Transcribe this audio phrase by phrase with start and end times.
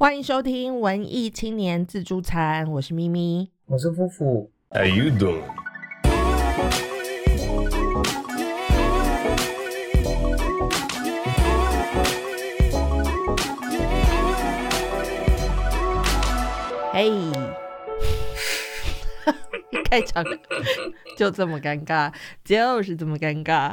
[0.00, 3.50] 欢迎收听文艺青年自助餐，我是咪咪。
[3.66, 5.42] 我是夫妇，How you doing?
[16.92, 17.27] 嘿，
[19.90, 20.24] 开场
[21.16, 22.12] 就这么尴尬，
[22.44, 23.72] 就是这么尴尬，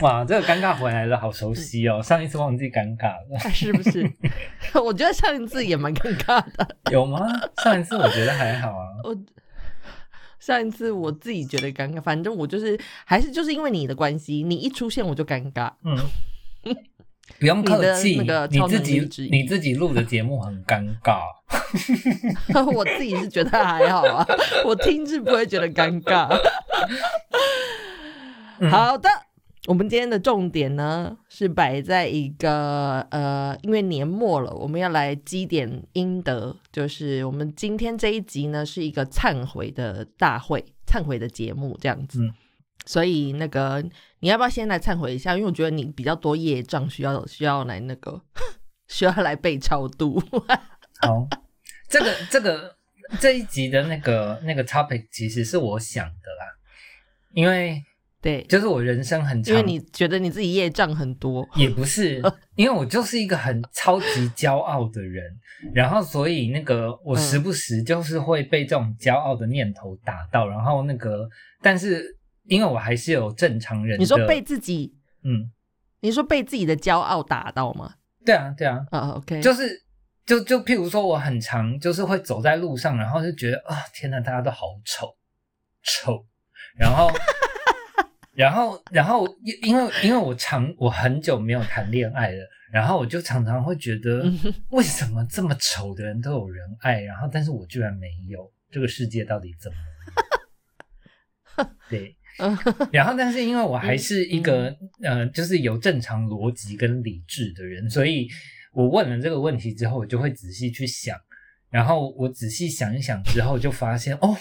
[0.00, 2.02] 哇，这个尴尬回来了，好熟悉哦！
[2.02, 4.10] 上一次忘记尴尬了，是不是？
[4.82, 6.76] 我觉得上一次也蛮尴尬的。
[6.90, 7.26] 有吗？
[7.62, 8.88] 上一次我觉得还好啊。
[9.04, 9.16] 我
[10.38, 15.72] 上一次我自己觉得尴尬，反正我就是还是就是因为你的关系，你一出现我就尴尬。
[15.84, 15.96] 嗯，
[17.38, 21.20] 不用客气，你你自己你自己录的节目很尴尬。
[22.74, 24.26] 我自己是觉得还好啊，
[24.64, 26.28] 我听是不会觉得尴尬。
[28.58, 29.08] 嗯好的，
[29.66, 42.20] 我们今天的重点呢是摆在一个呃，因为年末了，我们要来积点阴德，就是我们今天这一集呢是一个忏悔的大会，忏悔的节目这样子。
[42.22, 42.32] 嗯
[42.84, 43.84] 所以那个
[44.20, 45.34] 你要不要先来忏悔一下？
[45.34, 48.20] 因为我觉得你比较多业障，需要需要来那个
[48.88, 50.22] 需要来被超度。
[51.00, 51.28] 好，
[51.88, 52.76] 这个这个
[53.20, 56.46] 这一集的那个那个 topic 其实是我想的啦，
[57.32, 57.82] 因为
[58.20, 62.22] 对，就是我人生很长，因为你觉得你自己业障很多，也不是，
[62.54, 65.24] 因为我就是一个很超级骄傲的人，
[65.74, 71.28] 然后所以那个我时不时就是会被这种骄傲的念头打到，然后那个，
[71.60, 74.94] 但是因为我还是有正常人，你说被自己，
[75.24, 75.50] 嗯，
[76.00, 77.94] 你说被自己的骄傲打到吗？
[78.24, 79.82] 对啊，对啊，啊，OK，就是
[80.24, 85.16] 就就譬如说我很常就是会走在路上，然后就觉得啊、天哪，大家都好丑
[85.82, 86.26] 丑，
[86.76, 87.10] 然后。
[88.34, 94.24] 然后，然后，因因为因为我长我很久没有谈恋爱了，然后我就常常会觉得，
[94.72, 99.76] 为什么这么丑的人都有人爱，然后但是我居然没有，这个世界到底怎么
[101.58, 101.70] 了？
[101.90, 102.16] 对，
[102.92, 108.28] 然后但是因为我还是一个呃，就是有正常逻辑跟理智的人，所以
[108.72, 111.18] 我问了这个问题之后，我就会仔细去想，
[111.70, 114.36] 然后我仔细想一想之后，就发现哦，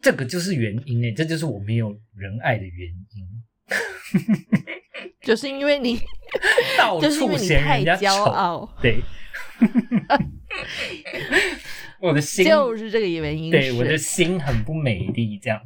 [0.00, 4.22] 这个就是原因诶，这就是我没有人爱的原因，
[5.20, 5.98] 就是因为你，
[6.78, 9.00] 到处嫌人家骄丑，傲， 对，
[12.00, 13.50] 我的心就是这个原因。
[13.50, 15.60] 对我的心很不美丽，这样，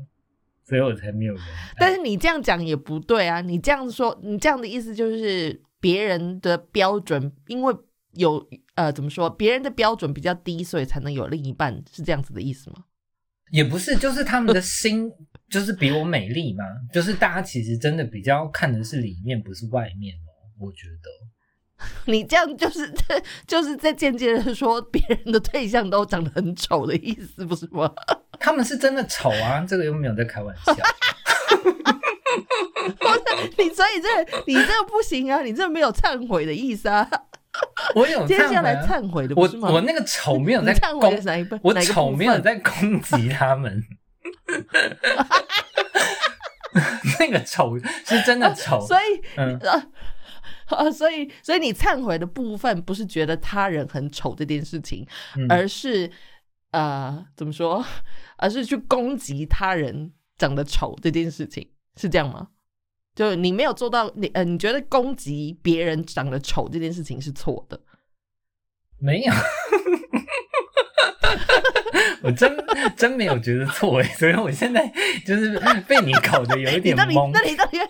[0.71, 1.43] 所以我才没有人。
[1.77, 3.41] 但是你这样讲也不对啊！
[3.41, 7.75] 你这样说，你这样的意思就是别人的标准，因为
[8.13, 12.85] 有呃怎么说，别人的标准比较低，所以才能有另一半，是这样子的意思吗？
[13.51, 15.11] 也不是，就是他们的心
[15.49, 20.31] 就是比我美丽嘛，就是大家其实真的比较看的是里面，不是外面哦。
[20.61, 22.93] 我觉得， 你这样就是
[23.47, 27.93] 就是在间接的说别人的对象都长得很丑的意思，不是吗？
[28.41, 30.75] 他们是真的丑啊， 这个又没有在开玩笑。
[33.57, 34.09] 你所以这
[34.47, 37.09] 你这个不行啊，你这没有忏悔的意思啊。
[37.95, 39.73] 我有接下来忏悔的不我？
[39.73, 43.85] 我那个丑没有在你忏悔攻的是哪一部我丑没有在攻击他们。
[47.19, 49.83] 那个丑是真的丑，所以嗯呃
[50.79, 55.05] 呃，所以所以你忏悔的部分不是觉得他人很丑这件事情，
[55.37, 56.09] 嗯而是
[56.71, 57.85] 呃怎么说？
[58.41, 62.49] 而是去攻击他人长得丑这件事情，是这样吗？
[63.15, 67.81] 就你没有做到，你呃，你觉得攻击别人长得丑这件事情是错的？
[68.99, 69.33] 没有，
[72.23, 72.57] 我真
[72.97, 74.91] 真没有觉得错哎，所以我现在
[75.27, 75.59] 就是
[75.89, 77.41] 被你搞得有一点懵那。
[77.43, 77.79] 你到底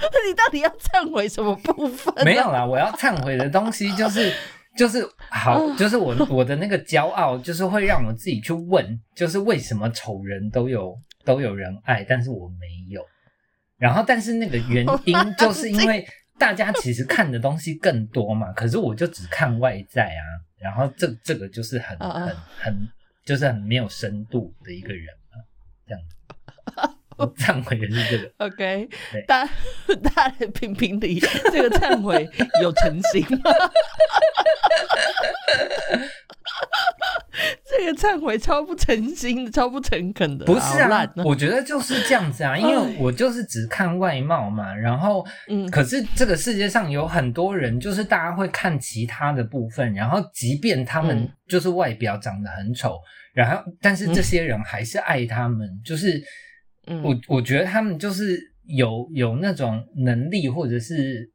[0.00, 2.24] 那你到底要忏悔什么部分呢？
[2.24, 4.32] 没有啦，我要忏悔的东西就是
[4.78, 13.04] 就是 好，就是我 我的那个骄傲，就是会让我自己去问，就是为什么丑人都有都有人爱，但是我没有。
[13.76, 16.06] 然后，但是那个原因就是因为
[16.38, 20.22] 大家其实看的东西更多嘛，可是我就只看外在啊。
[20.58, 22.88] 然后这这个就是很很很
[23.24, 25.42] 就是很没有深度的一个人嘛，
[25.86, 26.16] 这样子。
[27.18, 28.32] 我忏悔的是这个。
[28.46, 29.22] OK，对。
[29.26, 29.50] 大家
[30.02, 31.20] 大家来评评理，
[31.52, 32.28] 这个忏悔
[32.62, 33.52] 有诚心吗？
[37.64, 45.70] 这个忏悔超不诚心的，超不诚恳的，不是啊我觉得就是这样子啊，因为我就是只看外貌嘛，然后，嗯。
[45.70, 51.30] 可是这个世界上有很多人，就是大家会看其他的部分，然后即便他们嗯。
[51.48, 52.98] 就是外表长得很丑，
[53.32, 56.22] 然后但是这些人还是爱他们，就是
[56.88, 61.30] 嗯我我觉得他们就是有有那种能力，或者是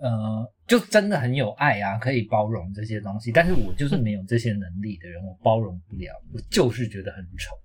[0.00, 3.30] 呃，就真的很有爱啊，可以包容这些东西。
[3.30, 7.56] 但是我就是没有这些能力的人，我包容不了，我就是觉得很丑。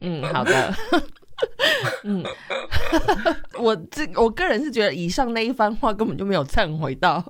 [0.00, 0.74] 嗯，好的。
[2.04, 2.24] 嗯，
[3.60, 7.22] 我这我个人是觉得以上那一番话根本就没有忏悔到，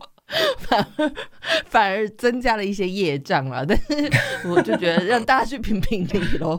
[0.58, 1.12] 反而
[1.64, 3.66] 反而增加了一些业障了。
[3.66, 6.56] 但是我就觉得让大家去评评理喽。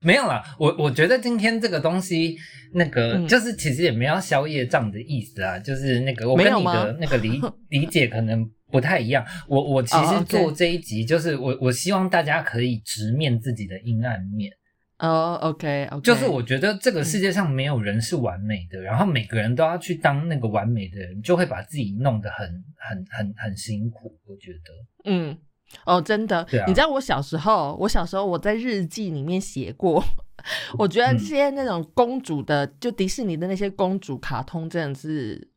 [0.00, 2.36] 没有啦，我我觉得今天这个东西，
[2.72, 7.40] 那个就是其实也没有消夜障的意思啊，就是那个我跟你的那个理
[7.70, 9.24] 理解可能不太一样。
[9.48, 14.52] 我我其实做这一集，就是我我希望大家可以直面自己的阴暗面。
[15.00, 22.46] 哦，OK，就是我觉得这个世界上没有人是完美的，然后每个人都要去当那个完美的人，就会把自己弄得很
[22.76, 24.16] 很很很辛苦。
[24.26, 25.36] 我觉得，嗯。
[25.84, 30.02] 哦，真的，你知道我小时候，我小时候我在日记里面写过，
[30.78, 35.48] 我觉得这些那种公主的，就迪士尼的那些公主卡通，真的是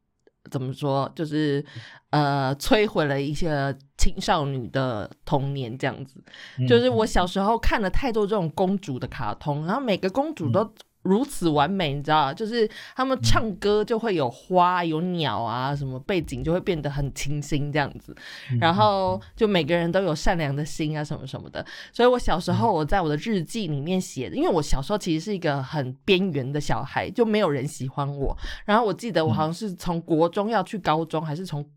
[0.49, 1.63] 怎么说，就是
[2.09, 6.21] 呃，摧毁了一些青少女的童年，这样子。
[6.67, 10.73] 就是我小时候看了太多这种公主的卡通，然后每个公主都。
[11.03, 18.15] 如此完美，你知道就是他们唱歌就会有花、有鸟啊，什么背景就会变得很清新这样子。
[18.59, 21.65] 然后就每个人都有善良的心啊，什么什么的。
[21.92, 28.38] 所以我小时候我在我的日记里面写的，因为我小时候其实是一个很边缘的小孩，就没有人喜欢我。
[28.65, 31.68] 然后我记得我好像是从国中要去高中，还是从。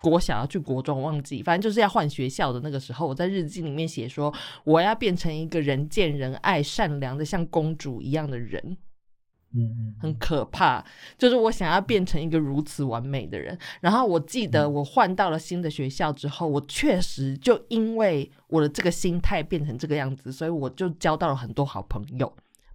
[0.00, 4.32] 国小要去国中，忘记，反正就是要换学校的那个时候，我在日记里面写说，
[4.64, 8.76] 我要变成一个人见人爱、善良的像公主一样的人。
[9.54, 10.84] 嗯很可怕，
[11.16, 13.58] 就是我想要变成一个如此完美的人。
[13.80, 22.30] 然后我记得我换到了新的学校之后，我确实就因为我的这个心态变成这个样子，所以我就交到了很多好朋友。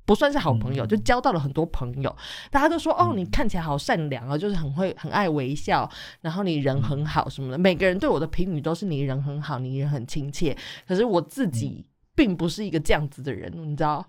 [0.05, 2.15] 不算是好朋友，就交到了很多朋友。
[2.51, 5.89] 大家都说：“哦，你看起来好善良啊，就是很会、很爱微笑，
[6.21, 10.55] 然后你人很好什么的。”每个人对我的评语都是你人很好，你人很亲切。
[10.88, 11.85] 可是我自己
[12.15, 14.05] 并不是一个这样子的人，你知道？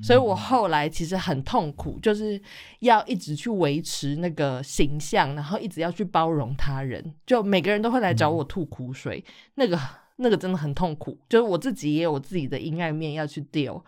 [0.00, 2.40] 所以我后来其实很痛苦，就是
[2.78, 7.04] 要一直去维持那个形象，然后一直要去包容他人。
[7.26, 9.24] 就每个人都会来找我吐苦水，
[9.56, 9.76] 那个
[10.16, 11.18] 那个真的很痛苦。
[11.28, 13.84] 就是我自己也有我自己的阴暗面要去丢。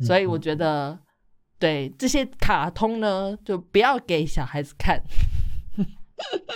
[0.00, 0.98] 所以我觉得，
[1.58, 5.02] 对这些卡通呢，就不要给小孩子看。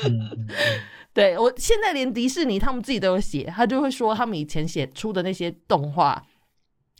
[1.13, 6.25] 对我现在连迪士尼他们自己都有写，他就会说他们以前写出的那些动画。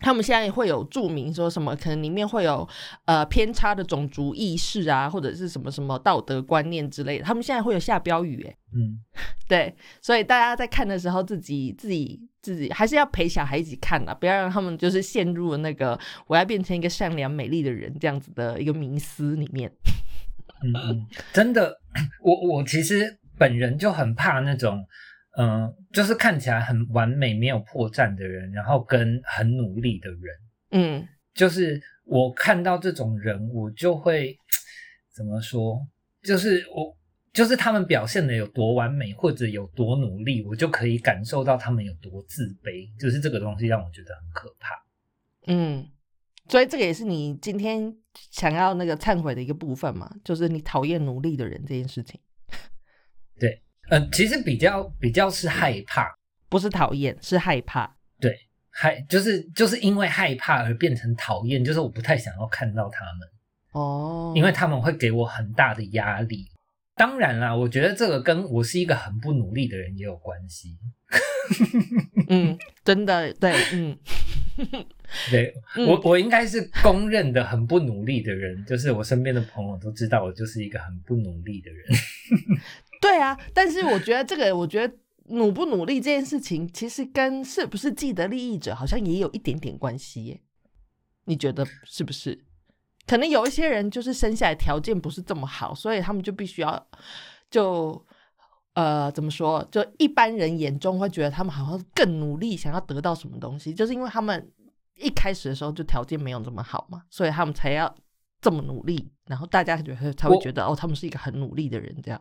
[0.01, 1.77] 他们现在会有注明说什么？
[1.77, 2.67] 可能里面会有
[3.05, 7.25] 呃偏差的种族意识啊，或者是什么什么道德观念之类的。
[7.25, 8.99] 他们现在会有下标语，哎，嗯，
[9.47, 19.71] 对，所以大家在看的时候，自己自己自己还是要陪小孩一起看的，不要让他们就是陷入那个我要变成一个善良美丽的人这样子的一个迷思里面。
[20.63, 21.75] 嗯嗯，真的，
[22.25, 24.85] 我我其实本人就很怕那种。
[25.37, 30.21] 嗯，就是看起来很完美、没有破绽的人，然后跟很努力的人，
[30.73, 34.37] 嗯，就是我看到这种人，我就会
[35.15, 35.87] 怎么说？
[36.23, 36.97] 就是我，
[37.33, 42.91] 就是他们表现的有多完美或者有多努力，我就可以感受到他们有多自卑。
[42.99, 44.75] 就是这个东西让我觉得很可怕。
[45.47, 45.89] 嗯，
[46.49, 47.97] 所以这个也是你今天
[48.33, 50.13] 想要那个忏悔的一个部分嘛？
[50.25, 52.21] 就是你讨厌努力的人这件事情。
[53.39, 53.63] 对。
[53.91, 56.07] 嗯，其实比较比较是害怕，
[56.49, 57.97] 不是讨厌，是害怕。
[58.21, 58.35] 对，
[58.71, 63.29] 害就是就是因为害怕而变成讨厌，就是我不太想要看到他们
[63.73, 66.49] 哦，因为他们会给我很大的压力。
[66.95, 70.77] 当然啦，我觉得这个跟我是一个很不努力的人也有关系。
[72.29, 73.99] 嗯，真的对，嗯，
[75.33, 75.53] 对
[75.89, 81.89] 我我应该是公认的很不努力的人，就是我身边的朋友都知道我就是一个很不努力的人。
[83.01, 84.95] 对啊，但是我觉得这个，我觉得
[85.29, 90.41] 努不努力这件事情，其实跟是不是既得利益者好像也有一点点关系耶。
[91.25, 92.45] 你觉得是不是？
[93.07, 96.89] 可能有一些人就是生下来条件不是这么好，所以他们就必须要
[97.51, 98.05] 就
[98.75, 99.67] 呃怎么说？
[99.71, 104.53] 就一般人眼中会觉得他们好像更努力，想要得到什么东西，就是因为他们
[104.97, 107.93] 一开始的时候就条件没有这么好嘛，所以他们才要
[108.41, 112.21] 这么努力，然后大家觉得才会觉得哦，他们是一个很努力的人这样。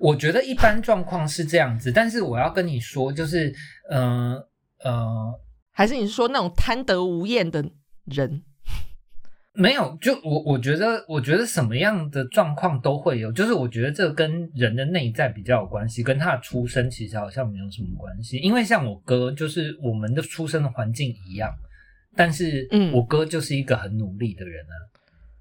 [0.00, 3.54] 我觉得一般状况是这样子，但是我要跟你说，就是，
[3.90, 4.32] 嗯
[4.82, 5.38] 呃，
[5.72, 7.62] 还是你是说那种贪得无厌的
[8.06, 8.42] 人？
[9.52, 18.38] 没有，就我我觉得，我觉得什么样的状况都会有，就是我觉得这跟人的内在比较有关系，跟他的出生其实好像没有什么关系。
[18.38, 21.52] 因为像我哥，就是我们的出生的环境一样，
[22.16, 24.74] 但是，嗯，我哥就是一个很努力的人啊，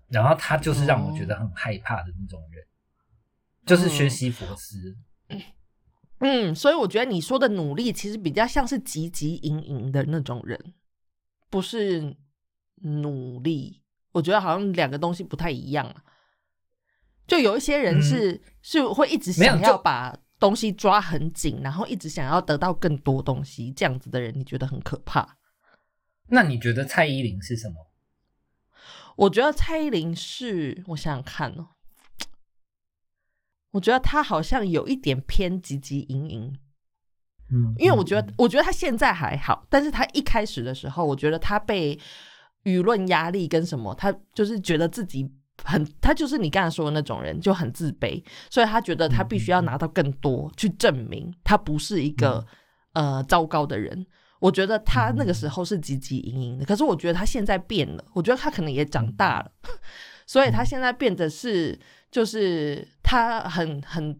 [0.10, 2.62] 然后他就是让我觉得很害怕的那种人。
[3.70, 4.98] 就是学习佛师。
[6.20, 10.74] 嗯，所以我觉得你说的努力其实比较像是汲汲营营的那种人，
[11.50, 12.18] 不是
[12.82, 13.82] 努力。
[14.12, 16.04] 我觉得好像两个东西不太一样啊。
[17.28, 25.38] 就有一些人是、是会一直想要把东西抓很紧，然后一直想要得到更多东西，这样子的人你觉得很可怕。
[26.28, 27.76] 那你觉得蔡依林是什么？
[29.16, 31.68] 我觉得蔡依林是，我想想看哦，
[33.72, 36.60] 我觉得他好像有一点偏汲汲营营，
[37.52, 42.00] 嗯，因为我觉得，我觉得他现在还好，但是他一开始的时候，我觉得他被
[42.64, 45.30] 舆论压力跟什么，他就是觉得自己
[45.64, 52.46] 很，他就是你刚才说的那种人，就很自卑，所以他觉得他必须要拿到更多，去证明他不是一个、
[52.94, 54.06] 呃糟糕的人。
[54.40, 59.52] 我觉得他那个时候是汲汲营营的，可是我觉得他现在变了，我觉得他可能也长大了，
[60.26, 61.78] 所以他现在变得是，
[62.10, 64.20] 就是她很很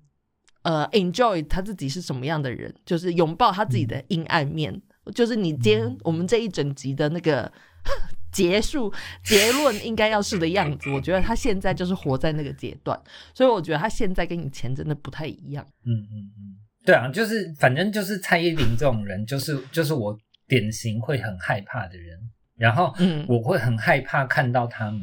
[0.64, 4.82] 呃 enjoy 他自己是什么样的人，就是拥抱他自己的阴暗面。
[5.14, 7.52] 就是你今天我们这一整集的那个
[8.34, 8.92] 结束
[9.24, 13.00] 结论应该要是的样子， 我觉得他现在就是活在那个阶段，
[13.36, 15.64] 所以我觉得他现在跟以前真的不太一样。
[15.86, 20.18] 嗯嗯嗯，对啊，就是反正就是蔡依林这种人，就是就是我
[20.48, 22.20] 典型会很害怕的人，
[22.56, 25.02] 然后嗯我会很害怕看到他们。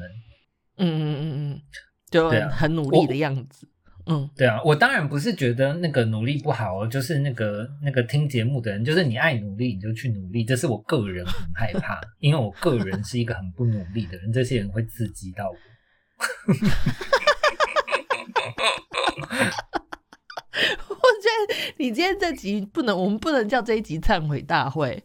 [0.78, 1.22] 嗯嗯嗯
[1.54, 1.62] 嗯，
[2.10, 3.68] 就很努力的样子。
[4.08, 15.56] 嗯对啊，我当然不是觉得那个努力不好哦，就是那个那个听节目的人，就是你爱努力你就去努力，这是我个人很害怕，因为我个人是一个很不努力的人，这些人会刺激到我。
[20.88, 25.02] 我觉得你今天这集不能，我们不能叫这一集忏悔大会。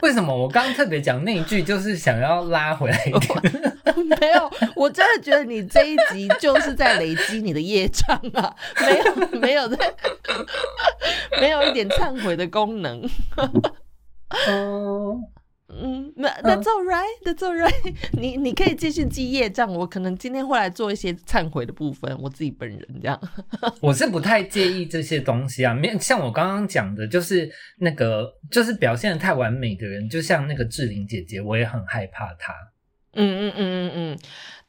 [0.00, 3.42] 为什么我刚刚特别讲那一句，就是想要拉回来一点？
[4.06, 9.94] 没有，我真的觉得你这一集就是在累积你的业障啊， 没有没有在，
[11.40, 13.02] 没有一点忏悔的功能。
[14.48, 15.20] 哦，
[15.70, 23.20] 嗯，那 That's all right, That's all right 你你可以继续记业障，我可能今天会来做一些忏悔的部分，我自己本人这样。
[23.80, 32.54] 我是不太介意这些东西啊，没有像我刚刚讲的，就是那个就是表现的太完美的人，就像那个志玲姐姐，我也很害怕她。
[33.12, 34.18] 嗯嗯嗯嗯嗯，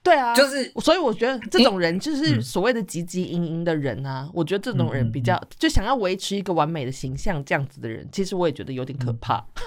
[0.03, 9.37] 对啊，就是所以我觉得这种人就是嗯所谓的汲汲营营的人啊，我觉得这种人比较就想要维持一个完美的形象，这样子的人，其实我也觉得有点可怕。
[9.37, 9.63] 嗯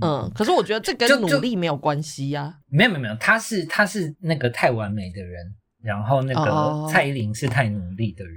[0.00, 8.36] 嗯，可是我觉得这跟努力没有关系呀、没有没有没有，他是他是那个太完美的人，然后那哦个蔡依林是太努力的人。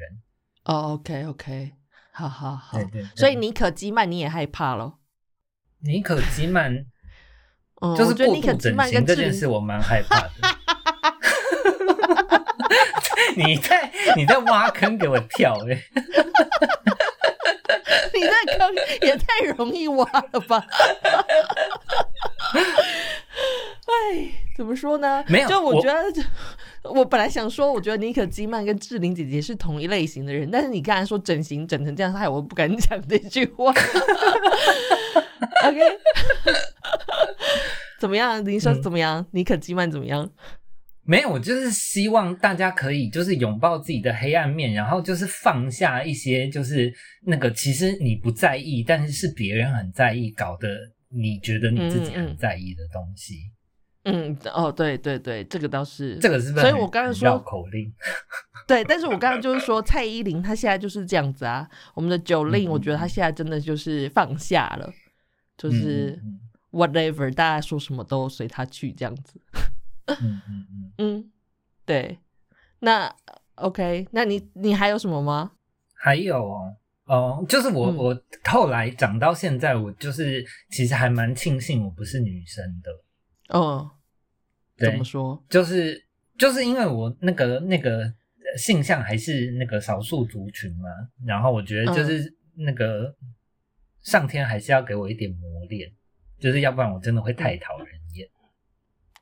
[0.63, 1.71] 哦，OK OK，
[2.11, 2.85] 好好好对。
[2.85, 4.99] 对对所以妮可基曼你也害怕咯？
[5.81, 6.73] 妮可基曼
[7.81, 10.31] 嗯，就是觉得妮可过度整形这件事，我蛮害怕的。
[13.35, 15.77] 你在你在挖坑给我跳哎、
[18.15, 20.65] 你这坑也太容易挖了吧？
[23.85, 25.23] 哎，怎么说呢？
[25.27, 26.03] 没有就我觉得，
[26.83, 33.71] 我本来想说，我觉得妮可基曼跟志玲姐姐是同一类型的人，但是你刚才说整形整成这样，害我不敢讲这句话。
[35.65, 35.79] OK，
[37.99, 38.43] 怎么样？
[38.45, 39.25] 你说嗯怎么样？
[39.31, 40.29] 妮可基曼怎么样？
[41.07, 50.67] 没有，我就是希望大家可以就是拥抱自己的黑暗面，然后就是放下一些就是那个其实你不在意，但是是别人很在意，搞得
[51.09, 53.51] 你觉得你自己很在意的东西。
[54.05, 56.61] 嗯，哦，对对对，这个倒是这个是不是？
[56.61, 57.91] 所以我刚刚说绕说口令。
[58.67, 64.91] 对，但是我刚刚就是说蔡依林她现在就是这样子啊，我们的九令，嗯我觉得她现在真的就是放下了，
[65.55, 66.39] 就是嗯
[66.71, 69.39] whatever，大家说什么都随她去这样子。
[70.07, 71.31] 嗯嗯嗯嗯，嗯，
[71.85, 72.19] 对，
[72.79, 73.13] 那
[73.55, 75.51] OK，那你你还有什么吗？
[75.93, 76.75] 还有哦。
[77.05, 82.91] 哦，就是我、嗯我后来长到现在，我就是其实还蛮庆幸我不是女生的，
[83.59, 83.91] 哦，
[84.75, 85.45] 怎么说？
[85.47, 86.03] 就是
[86.35, 90.89] 就是因为我那个那个呃性向还是那个少数族群嘛，
[91.23, 93.15] 然后我觉得就是那个
[94.01, 95.87] 上天还是要给我一点磨练，
[96.39, 98.01] 就是要不然我真的会太讨人厌。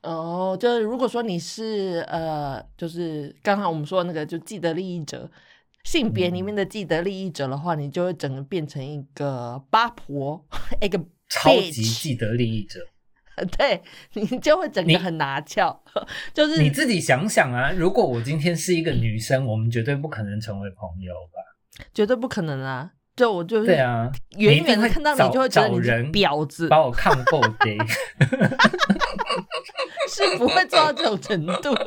[0.04, 5.30] 哦，就是如果说你是呃，就是刚好我们说的那个就既得利益者，
[5.84, 10.44] 性别里面的既得利益者的话，你就会整个变成一个八婆，
[10.80, 12.80] 一个超级既得利益者，
[13.56, 13.82] 对
[14.12, 15.82] 你就会整个很拿翘，
[16.34, 21.86] 就是你自己想想啊，如果我今天是一个女生，我们绝对不可能成为朋友吧？
[21.92, 22.92] 绝对不可能啊！
[23.16, 27.78] 就我就是对啊，远远的看到你就会觉得你是找人婊子，把我看够给。
[30.08, 31.74] 是不会做到这种程度。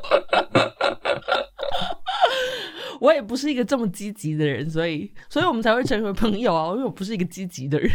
[3.00, 6.72] 我也不是一个这么积极的人，所以，所以我们才会成为朋友啊。
[6.72, 7.92] 因为我不是一个积极的人，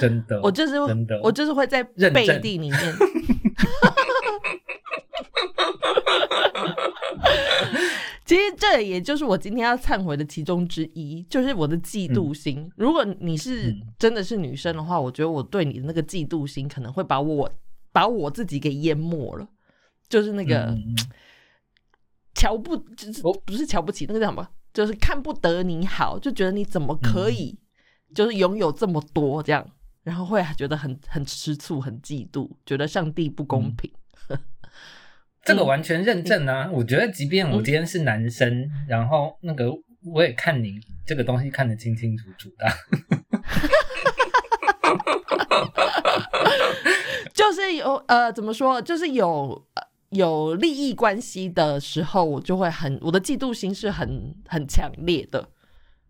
[0.00, 2.78] 真的，我就是真的，我就是会在背地里面。
[8.24, 12.70] 其实这也就是我今天要忏悔的其中之一，就是我的嫉妒心。
[12.76, 17.50] 如果你是真的是女生的话，我觉得我对你的那个嫉妒心可能会把我
[17.92, 19.48] 把我自己给淹没了，
[20.08, 20.76] 就是那个
[22.34, 27.58] 瞧不就是不是瞧不起那个叫什么，就是看不得你好，就觉得你怎么可以
[28.14, 29.68] 就是拥有这么多这样，
[30.02, 33.90] 然后会觉得很很吃醋、很嫉妒，觉得上帝不公平。
[35.42, 36.70] 这个完全认证啊！
[36.70, 39.72] 我觉得，即便我今天是男生，然后那个
[40.04, 42.66] 我也看你这个东西看得清清楚楚的。
[47.40, 48.80] 就是有呃，怎么说？
[48.82, 49.66] 就是有
[50.10, 55.40] 有利益关系的时候，我就会很我的嫉妒心是很很强烈的。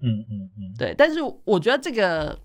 [0.00, 0.94] 嗯嗯嗯，对。
[0.96, 2.38] 但是我觉得这个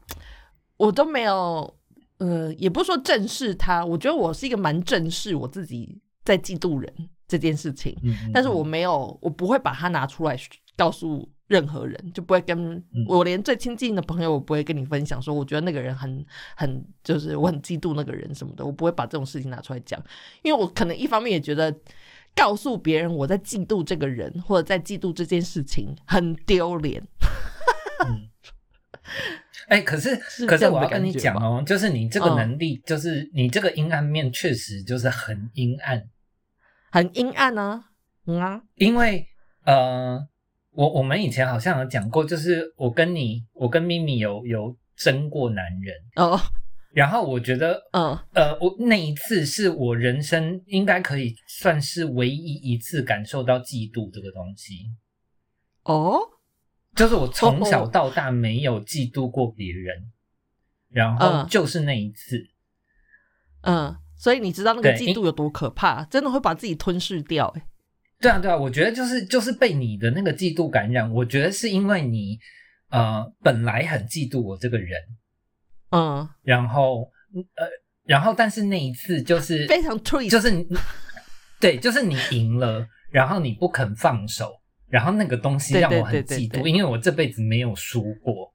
[0.78, 1.76] 我都没有，
[2.20, 3.86] 呃，也不是说正视他。
[3.86, 6.02] 我觉得我是一个蛮正视我自己。
[6.26, 6.92] 在嫉妒人
[7.28, 7.96] 这件事情，
[8.34, 10.36] 但是我没有，我不会把它拿出来
[10.76, 16.26] 告诉任何人，就不会跟我连最亲近的朋友，我不会跟你分享说，我觉得那个人很
[16.56, 20.02] 很，就是我很嫉妒那个人什么的，我不会把这种事情拿出来讲，
[20.42, 21.76] 因为我可能一方面也觉得
[22.36, 27.02] 告诉别人我在嫉妒这个人或者在嫉妒这件事情很丢脸。
[29.68, 36.10] 哎，可是 可是我要跟你讲哦，就是你这个能力，就是你这个阴暗面确实就是很阴暗。
[36.92, 37.86] 很阴暗啊，
[38.26, 39.28] 嗯啊，因为
[39.64, 40.28] 呃，
[40.76, 46.40] 我我们以前好像有讲过，就是我跟你，我跟咪咪有有争过男人哦，
[46.92, 54.92] 然后我觉得，嗯呃，我那一次是我人生应该可以算是唯一一次感受到嫉妒这个东西，
[55.84, 56.20] 哦，
[56.96, 60.12] 就是我从小到大没有嫉妒过别人，
[60.90, 62.50] 然后就是那一次，
[63.62, 63.96] 嗯。
[64.18, 66.06] 所以你知道那个嫉妒有多可怕？
[66.06, 67.54] 真的会把自己吞噬掉。
[67.58, 67.68] 哎，
[68.20, 71.12] 对啊，对啊，我觉得就是就是被你的那个嫉妒感染。
[71.12, 72.40] 我觉得是因为你
[72.90, 75.00] 呃本来很嫉妒我这个人，
[75.92, 77.12] 嗯，然后
[77.56, 77.68] 呃，
[78.06, 80.50] 然后但是那一次就是 非常 t r 就是
[81.60, 88.54] 对，就是你赢了，然后你不肯放手，然后那个东西让我很嫉妒，因为我这辈子没有输过。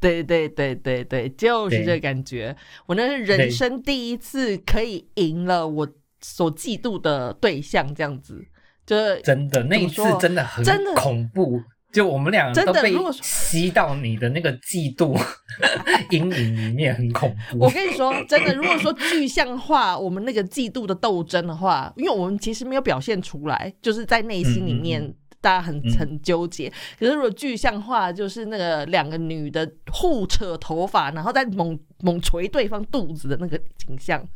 [0.00, 2.54] 对对对对对，就是这感觉。
[2.84, 5.88] 我那是人生第一次可以赢了我
[6.20, 8.44] 所嫉妒的对象，这样子，
[8.86, 11.60] 就是真的那一次真的很真的恐怖。
[11.92, 12.92] 就我们两个都被
[13.22, 15.16] 吸到你的那个嫉妒
[16.10, 17.58] 阴影里面，很恐怖。
[17.60, 25.14] 我跟你说，真的，如果说具象化我们那个嫉妒的斗争的话，因为我们其实没有表现出来，就是在内心里面。
[25.40, 34.26] 大家很很纠结，可是如果具象化，就是那个两个女的互扯头发，然后再猛猛捶对方肚子的那个景象，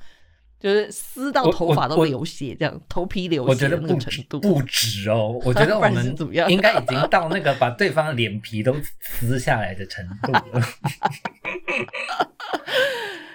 [0.61, 5.41] 就是撕到头发都流血，这样头皮流血的那个程度，不止哦。
[5.45, 6.17] 我觉得 我们
[6.51, 10.43] 应该已经到那个把对方脸皮都撕下来的程度了。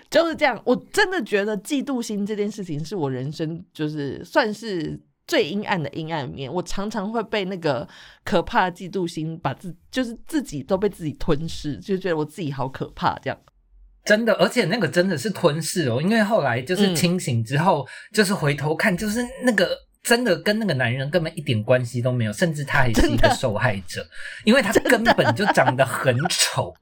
[0.09, 4.99] 就是这样，我真的觉得嫉妒心这件事情是我人生就是算是。
[5.25, 7.88] 最阴暗的阴暗面，我常常会被那个
[8.25, 13.39] 可怕的嫉妒心把自就是自己都被自己吞噬，就觉得我自己好可怕这样。
[14.06, 24.06] 真的，而且那个真的是吞噬哦，因为后来就是清醒之后，就是回头看，就是那个真的跟那个男人根本一点关系都没有，甚至他还是一个受害者，
[24.44, 26.74] 因为他根本就长得很丑，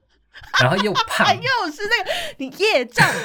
[0.60, 3.08] 然后又胖， 又是那个你业障。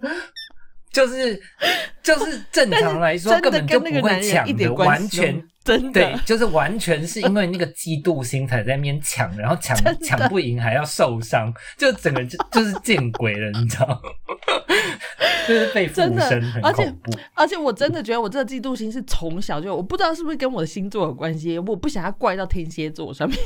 [0.92, 1.40] 就是
[2.02, 14.02] 就是正常来说根本就不会抢的，完全真对，就是完全是因为那个嫉妒心才在那边抢，然后抢抢不赢还要受伤，就整个就就是见鬼了，你知道？
[15.46, 16.94] 就是被附身，而且
[17.34, 23.38] 而且我真的觉得我这个嫉妒心是从小就，我不知道是不是跟我的星座有关系，我不想要怪到天蝎座上面，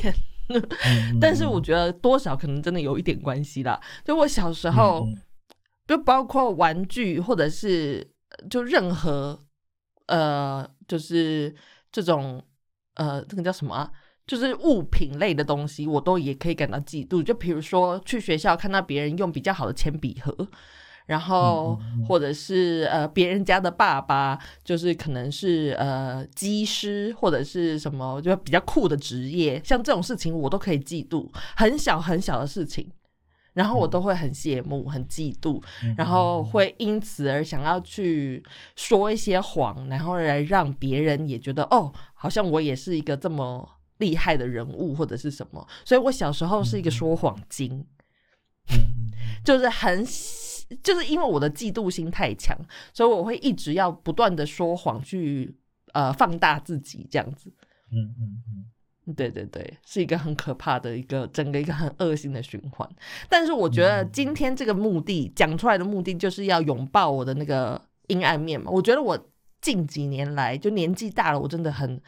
[1.19, 3.79] 但是我觉得多少可能真的有一点关系啦。
[4.03, 5.07] 就我小时候。
[5.87, 8.07] 就包括玩具，或者是
[8.49, 9.39] 就任何
[10.07, 11.53] 呃，就是
[12.01, 12.41] 这种
[12.95, 13.91] 呃，这个叫什么啊？
[14.27, 17.21] 就是物品类的东西，我都也可以感到嫉妒。
[17.21, 20.35] 就比如说去学校看到别人用比较好的铅笔盒，
[21.05, 31.29] 然后或者是呃别人家的爸爸，就是可能是呃机师或者是什么，就比较酷的职业，像这种事情我都可以嫉妒。
[31.55, 32.89] 很小很小的事情。
[33.55, 38.43] 然后我都会很羡慕、很嫉妒，嗯然后会因此而想要去
[38.75, 45.67] 说一些谎，然后来让别人也觉得哦，好像我也是一个这么厉害的人物或者是什么。
[45.85, 47.85] 所以我小时候是一个说谎精，
[49.43, 50.05] 就是很
[50.83, 52.57] 就是因为我的嫉妒心太强，
[52.93, 55.55] 所以我会一直要不断的说谎去
[55.93, 57.49] 呃放大自己这样子。
[57.91, 58.65] 嗯嗯嗯
[59.13, 62.89] 对对对，是一个很可怕的一个整个一个很恶性的循环。
[63.29, 68.71] 但是我觉得今天这个目的讲出来的目的，就是要拥抱我的那个阴暗面嘛。
[68.71, 69.17] 我觉得我
[69.61, 72.01] 近几年来就年纪大了，我真的很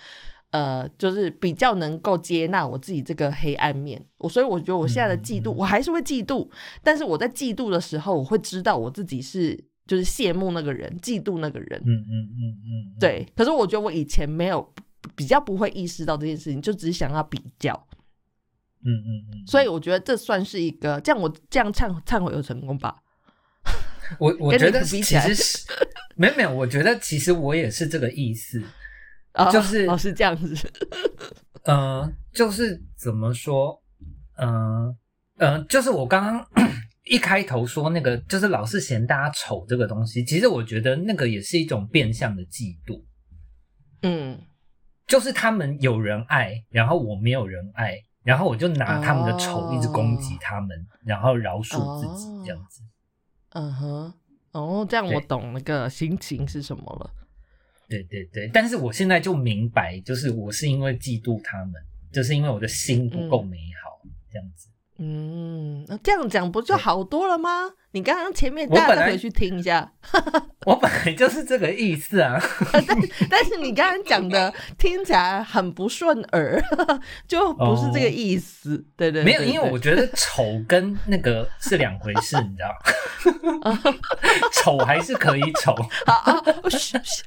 [0.51, 4.03] 呃，就是比较能够接纳我自己这个黑暗面。
[4.17, 6.49] 我所以我觉得我现在的嫉妒，我还是会嫉妒，
[6.81, 9.55] 但是我在嫉妒的时候，我会知道我自己是
[9.85, 11.81] 就是羡慕那个人，嫉妒那个人。
[11.85, 14.73] 嗯嗯嗯嗯，对，可是我觉得我以前没有
[15.15, 17.87] 比较不会意识到这件事情，就只是想要比较。
[18.85, 22.95] 嗯嗯嗯，所以我觉得这算是一个，这样我这样忏忏悔有成功吧？
[24.19, 25.67] 我我觉得比起来其实是
[26.15, 28.63] 没有没有，我觉得其实我也是这个意思，
[29.33, 30.55] 哦就是哦是这样子，
[31.65, 33.81] 呃，就是怎么说，
[34.37, 34.95] 嗯、
[35.37, 36.47] 呃、就是我刚刚
[37.03, 43.03] 一开头说那个，就是老是嫌大家丑这个东西，其实我觉得那个也是一种变相的嫉妒，
[44.03, 44.39] 嗯，
[45.07, 52.81] 就是他们有人爱，然后我没有人爱，然后我就拿他们的丑哦一直攻击他们，然后饶恕自己这样子。
[53.51, 54.13] 嗯哼，
[54.51, 57.09] 哦，这样我懂那个心情是什么了。
[57.87, 61.73] 对对对，但是我现在就明白，就是我是因为嫉妒他们，
[62.11, 64.67] 就是因为我的心不够美好，这样子。
[64.97, 67.49] 嗯，那这样讲不就好多了吗？
[67.91, 69.89] 你刚刚前面我本来大家再回去听一下，
[70.67, 72.39] 我本来就是这个意思啊。
[72.85, 72.97] 但
[73.29, 76.61] 但是你刚刚讲的 听起来很不顺耳，
[77.27, 78.85] 就不是这个意思。
[78.95, 83.93] 对对，没有，因为我觉得丑跟那个是两回事，你知道？
[84.51, 85.73] 丑还是可以丑，
[86.05, 87.23] 好啊，嘘嘘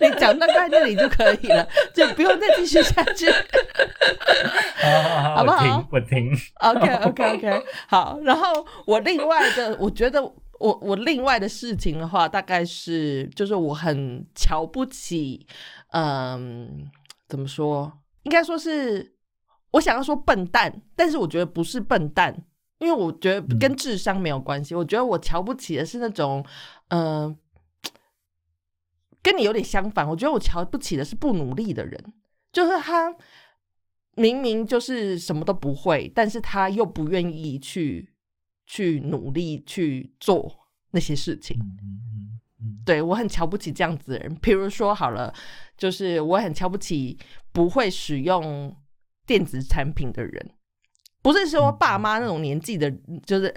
[0.00, 3.30] 你讲到在那里就可以了，就不用再继续下去。
[4.80, 6.38] 好好好，好不好我听，我听。
[6.60, 8.18] OK OK OK，好。
[8.24, 10.22] 然后我另另外的，我觉得
[10.58, 15.46] 我我另外的事情的话，大概是就是我很瞧不起，
[15.92, 16.90] 嗯，
[17.28, 17.92] 怎么说？
[18.22, 19.14] 应该说是
[19.72, 22.44] 我想要说笨蛋，但是我觉得不是笨蛋，
[22.78, 24.74] 因为我觉得跟智商没有关系。
[24.74, 26.44] 我觉得我瞧不起的是那种，
[26.88, 27.36] 嗯、
[29.22, 30.08] 跟你有点相反。
[30.08, 32.12] 我觉得我瞧不起的是不努力的人，
[32.52, 33.14] 就是他
[34.14, 38.08] 明明就是什么都不会，但是他又不愿意去
[38.66, 40.54] 去努力去做
[40.90, 41.56] 那些事情。
[41.58, 44.34] 嗯对我很瞧不起这样子的人。
[44.36, 45.32] 比如说好了，
[45.76, 47.18] 就是我很瞧不起
[47.52, 48.74] 不会使用
[49.26, 50.50] 电子产品的人，
[51.20, 52.90] 不是说爸妈那种年纪的，
[53.24, 53.52] 就是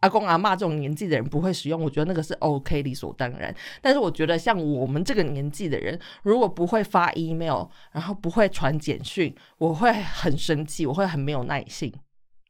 [0.00, 3.54] 阿公阿妈这种年纪的人不会使用，我觉得那个是 OK 理所当然。
[3.80, 11.92] 但是我觉得像我们这个年纪的人，如果不会发 email，然后不会传简讯，我会很生气，我会很没有耐性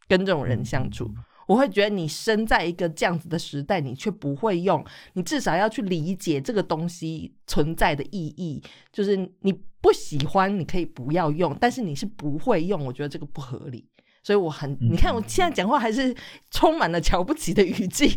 [0.08, 1.14] 跟这种人相处。
[1.46, 8.62] 我会觉得你生在一个这样子的时代，你却不会用，你至少要去理解这个东西存在的意义。
[8.92, 13.88] 就是你不喜欢，你可以不要用，但是你是不会用，我觉得这个不合理。
[14.24, 16.14] 所以我很，你看我现在讲话还是
[16.52, 18.08] 充满了瞧不起的语气，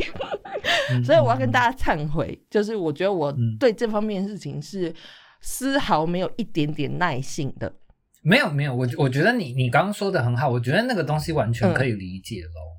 [0.94, 4.94] 嗯所以我要跟大家忏悔，就是我觉得我嗯对这方面的事情是
[5.42, 7.74] 丝毫没有一点点耐性的。
[8.22, 12.50] 没有没有，我我觉得你你刚刚说的很好，我觉得那个东西完全可以理解喽。
[12.50, 12.75] 嗯，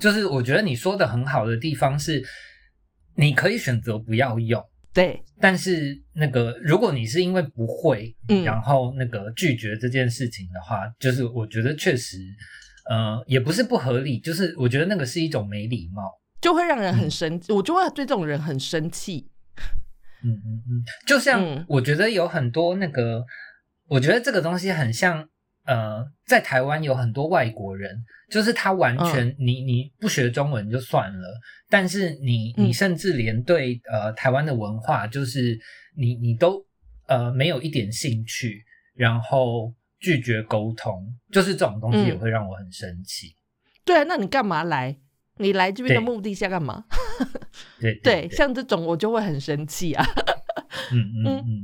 [0.00, 2.22] 就是我觉得你说的很好的地方是，
[3.14, 4.62] 你可以选择不要用，
[4.92, 12.18] 对，但是那个如果你是因为不会，嗯然后那个拒绝这件事情的话，就是我觉得确实，
[12.90, 16.02] 呃，也不是不合理，就是我觉得那个是一种没礼貌。
[16.40, 19.28] 就会让人很生，我就会对这种人很生气。
[20.22, 23.24] 嗯嗯嗯，就像嗯我觉得有很多那个，
[23.88, 25.28] 我觉得这个东西很像，
[25.68, 31.28] 呃，在台湾有很多外国人，就是他完全、你你不学中文就算了，
[31.68, 35.58] 但是你你嗯甚至连对呃台湾的文化，就是
[35.94, 36.64] 你你都
[37.06, 43.34] 呃没有一点兴趣，然后拒绝沟通，就是这种东西也嗯会让我很生气。
[43.84, 44.98] 对啊，那你干嘛来？
[45.40, 46.84] 你来这边的目的是要干嘛？
[47.78, 50.04] 对对，对，像这种我就会很生气啊。
[50.92, 51.62] 嗯嗯嗯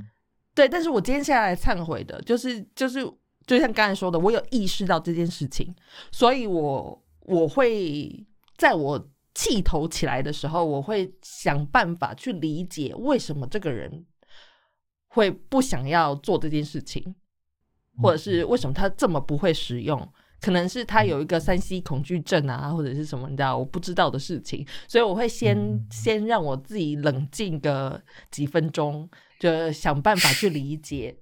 [0.54, 3.00] 对，但是我今天下来忏悔的，就是就是
[3.46, 5.74] 就像刚才说的，我有意识到这件事情，
[6.10, 8.24] 所以我我会
[8.56, 14.06] 在我气头起来的时候，我会想办法去理解为什么这个人
[15.08, 17.14] 会不想要做这件事情，
[18.02, 20.08] 或者是为什么他这么不会使用
[20.40, 25.86] 可能是他有一个三 C 恐惧症啊，或者是什么你知道我不知道的事情，所以我会先、嗯。
[25.90, 31.16] 先让我自己冷静个几分钟，就想办法去理解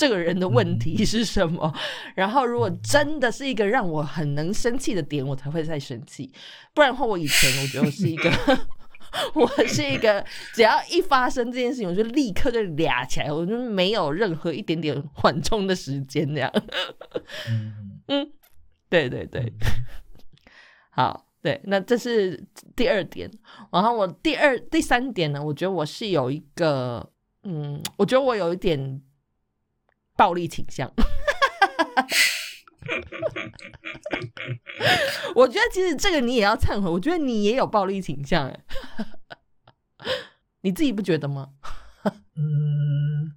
[0.00, 1.70] 这个人的问题是什么。
[2.16, 6.32] 然后如果真的是一个让我很能生气的点，我才会再生气。
[6.72, 8.30] 不然的话，我以前我觉得我是一个。
[9.34, 16.48] 我是一个，只要一发生这件事情，我就立刻就俩起来，我就没有任何一点点缓冲的时间，这样。
[17.48, 18.30] 嗯 嗯，
[18.88, 19.52] 对对对，
[20.90, 22.40] 好，对，那这是
[22.76, 23.28] 第二点。
[23.72, 27.04] 然后我第二、第三点呢，我觉得我是有一个，
[27.42, 29.02] 嗯，我觉得我有一点
[30.20, 30.92] 暴力倾向。
[35.34, 38.60] 我觉得其实这个你也要忏悔，我觉得你也有暴力倾向，哎，
[40.60, 41.48] 你自己不觉得吗？
[42.36, 43.32] 嗯，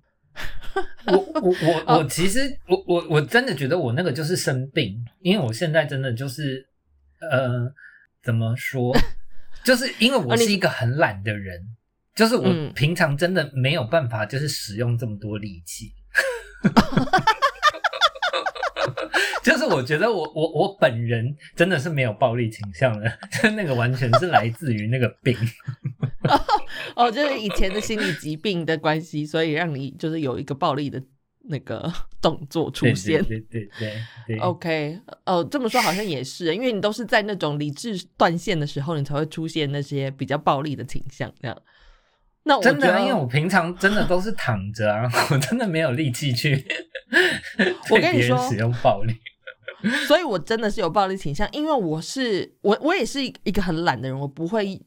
[1.07, 1.55] 我我
[1.87, 6.67] 我我其实我我我真的觉得我那个就是生病，因为我现在真的就是
[7.21, 7.73] 呃，
[8.21, 8.93] 怎么说？
[9.63, 11.61] 就是因为我是一个很懒的人，
[12.13, 15.93] 就是我嗯平常真的没有办法，就是使用这么多力气。
[19.43, 25.35] 就是我觉得我我我本人真的是没有暴力倾向的，就 那个完全是来自于那个病。
[26.95, 31.01] 哦，就是以前的心理疾病的关系，所以让你就是有一个暴力的
[31.49, 33.23] 那个动作出对现。
[33.25, 33.69] 对对对
[34.27, 34.39] 对对。
[34.39, 41.61] OK，哦，这么说好像也是，因为你都是在那种理智断线的时候，你才会出现那些比较暴力的倾向，这样。
[42.43, 46.65] 那我真的因为我平常真的都是躺着啊， 我真的没有力气去
[47.89, 49.13] 我对跟你说别人使用暴力。
[50.07, 54.81] 所以我真的是有暴力倾向，因为我是我我也是一个很懒的人，我不会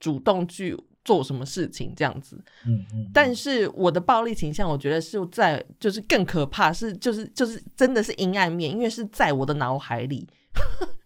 [0.00, 2.36] 主动去做什么事情这样子。
[2.66, 10.28] 嗯嗯，但是我的暴力倾向，我觉得是在就是更可怕，是就是就是真的是阴暗面，因为是在我的脑海里。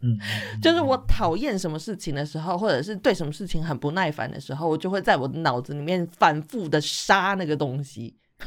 [0.04, 8.16] 嗯嗯就是我讨厌什么事情的时候，或者是对什么事情很不耐烦的时候，我就会在我的脑子里面反复的杀那个东西。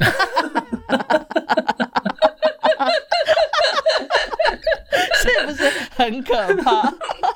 [5.20, 6.88] 是不是很可怕？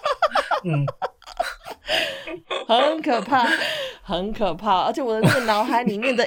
[0.64, 0.86] 嗯
[2.68, 3.46] 很可怕，
[4.02, 4.82] 很可怕！
[4.82, 6.26] 而且我的那个脑海里面的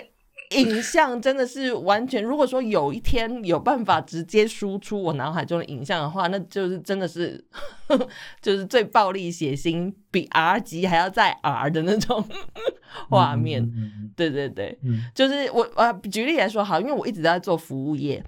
[0.51, 7.43] 影像真的是完全，如果说有一天有办法直接输出我脑海中的影像的话，那就是真的是
[8.41, 12.23] 就是最暴力、血腥，比 R 级还要再 R 的那种
[13.09, 13.63] 画面。
[13.63, 18.23] 嗯嗯对对对，嗯就是我呃，举例来说好，因为我一直在做服务业，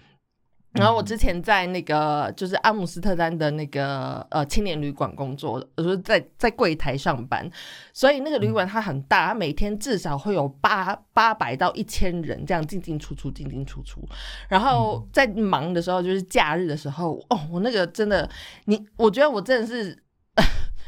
[0.77, 7.49] 然后我之前在那个就是阿姆斯特丹的那个呃青年旅馆工作，我说在在柜台上班，
[7.91, 14.01] 所以那个旅馆它很大，它每天至少会有八八百到一千人这样进进出出进进出出，
[14.47, 18.29] 然后在忙的时候就是假日的时候，哦，我那个真的
[18.65, 19.97] 你，我觉得我真的是。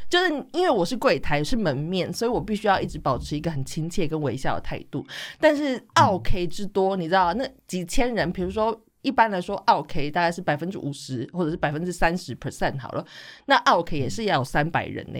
[0.08, 5.06] 就是因为我是柜台是门面，所以我必须要一直保持一个很亲切跟微笑的态度。
[5.38, 13.04] 但是 OK 之多，你知道那几千人，比如说一般来说，OK 大概是百分之五十或者是百分之三十 percent 好了，
[13.46, 15.18] 那 OK 也是要有三百人呢、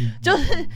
[0.00, 0.12] 嗯。
[0.22, 0.68] 就是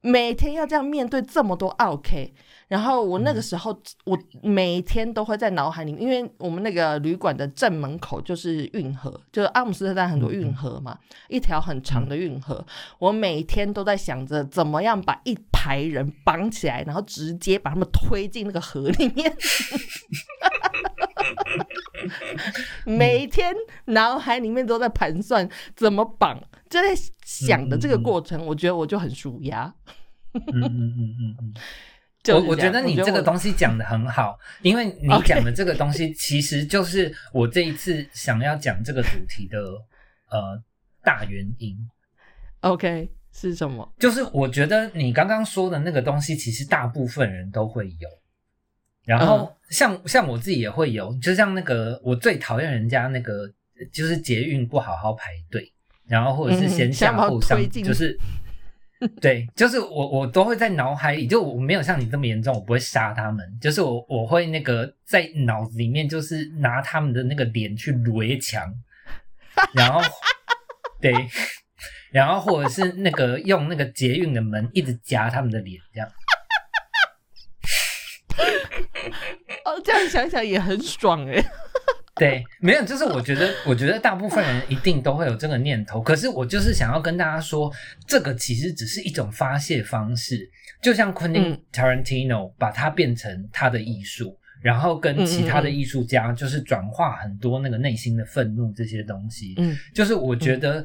[0.00, 2.32] 每天要这样面对这么多 OK，
[2.68, 12.64] 然后我那个时候我每天都会在脑海里面，因为我们那个旅馆的正门口就是运河，就是阿姆斯特丹很多运河嘛，一条很长的运河，
[12.98, 19.32] 我每天都在想着怎么样把一排人绑起来，然后直接把他们推进那个河里面。
[22.84, 23.54] 每天
[23.86, 26.88] 脑海里面都在盘算怎么绑，就在
[27.24, 29.72] 想的这个过程，我觉得我就很舒压。
[30.34, 31.54] 嗯嗯嗯嗯嗯。
[32.28, 39.58] 我我觉得你这个东西讲的很好，因为你讲的 这个东西其实就是我这一次想要讲这个主题的
[40.30, 40.62] 呃
[41.02, 41.76] 大原因。
[42.60, 43.92] OK 是什么？
[43.98, 48.08] 就是我觉得你刚刚说的那个东西，其实大部分人都会有。
[49.04, 53.50] 然嗯后像、像我自己也会有，就像那个我最讨厌人家那个
[53.92, 55.72] 就是捷运不好好排队，
[56.06, 58.18] 然后或者是先下后上，就是
[59.20, 68.72] 对，就是我我都会在脑海里，就我没有像你这么严重，我不会杀他们，就是我我会那个在脑子里面就是拿他们的那个脸去围墙，
[69.74, 70.00] 然后
[71.00, 71.12] 对。
[72.12, 76.06] 然后或者是那个用那个捷运的门一直夹他们的脸，这样。
[79.64, 81.44] 哦，这样想想也很爽哎、
[82.14, 86.00] 对，没有，就是我觉得，我觉得大部分人一定都会有这个念头。
[86.02, 87.72] 可是我就是想要跟大家说，
[88.06, 90.48] 这个其实只是一种发泄方式，
[90.82, 99.54] 就像 Quentin 嗯 Tarantino 把它变成他的艺术，然后跟其他的艺术家就是转化很多那个内心的愤怒这些东西。
[99.56, 100.84] 嗯就是我觉得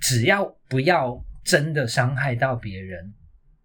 [0.00, 3.14] 只要不要真的伤害到别人，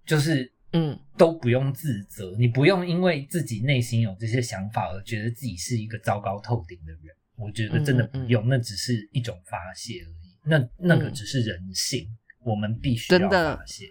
[0.06, 7.16] 就是嗯都不用自责，你不用因为自己内心有这些想法而觉得自己是一个糟糕透顶的人。
[7.36, 10.38] 我觉得真的不用，那只是一种发泄而已。
[10.44, 12.08] 那那个嗯只是人性，
[12.44, 13.86] 我们必须要真的发泄。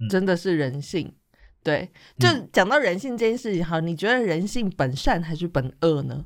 [0.00, 1.12] 嗯真的是人性。
[1.60, 6.24] 对，就讲到人性这件事情，好，你觉得人性本善还是本恶呢？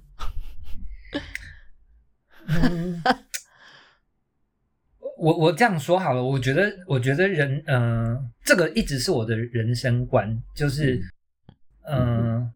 [5.23, 11.01] 嗯，我我这样说好了，我觉得我觉得人，嗯、这个一直是我的人生观，就是，
[11.83, 12.53] 嗯、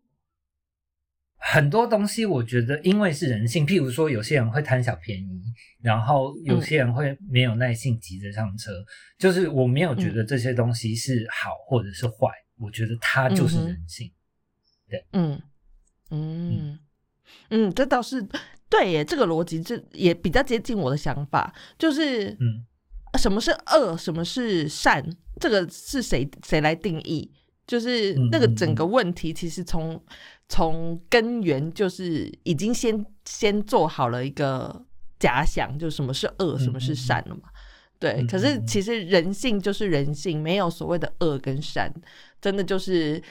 [1.36, 5.42] 很多东西我觉得因为是人性，譬如说有些人会贪小便宜，
[5.80, 8.72] 然后有些人会没有耐性急着上车，
[9.16, 14.10] 就是我没有觉得这些东西是好或者是坏，我觉得它就是人性。
[14.88, 15.42] 对嗯
[16.10, 16.78] 嗯
[17.50, 18.24] 嗯，这倒是
[18.68, 22.64] 对耶，这个逻辑这也比较接近我的想法，就是嗯。
[23.16, 25.02] 什么是恶，什么是善，
[25.40, 27.32] 这个是谁谁来定义？
[27.66, 29.98] 就是嗯那个整个问题，其实从
[30.50, 34.84] 从根源就是已经先先做好了一个
[35.18, 37.48] 假想，就什么是恶，什么是善了嘛。
[37.98, 41.90] 对，嗯可是其实人性就是人性，没有所谓的恶跟善，
[42.38, 43.22] 真的就是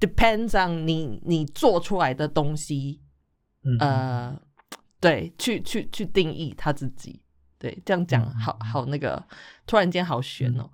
[0.00, 3.00] depends on 你你做出来的东西，
[3.62, 3.78] 嗯。
[3.78, 4.40] 呃，
[5.08, 7.22] 对，去去去定义他自己。
[7.58, 9.22] 对，这样讲好好那个，
[9.66, 10.70] 突然间好悬哦。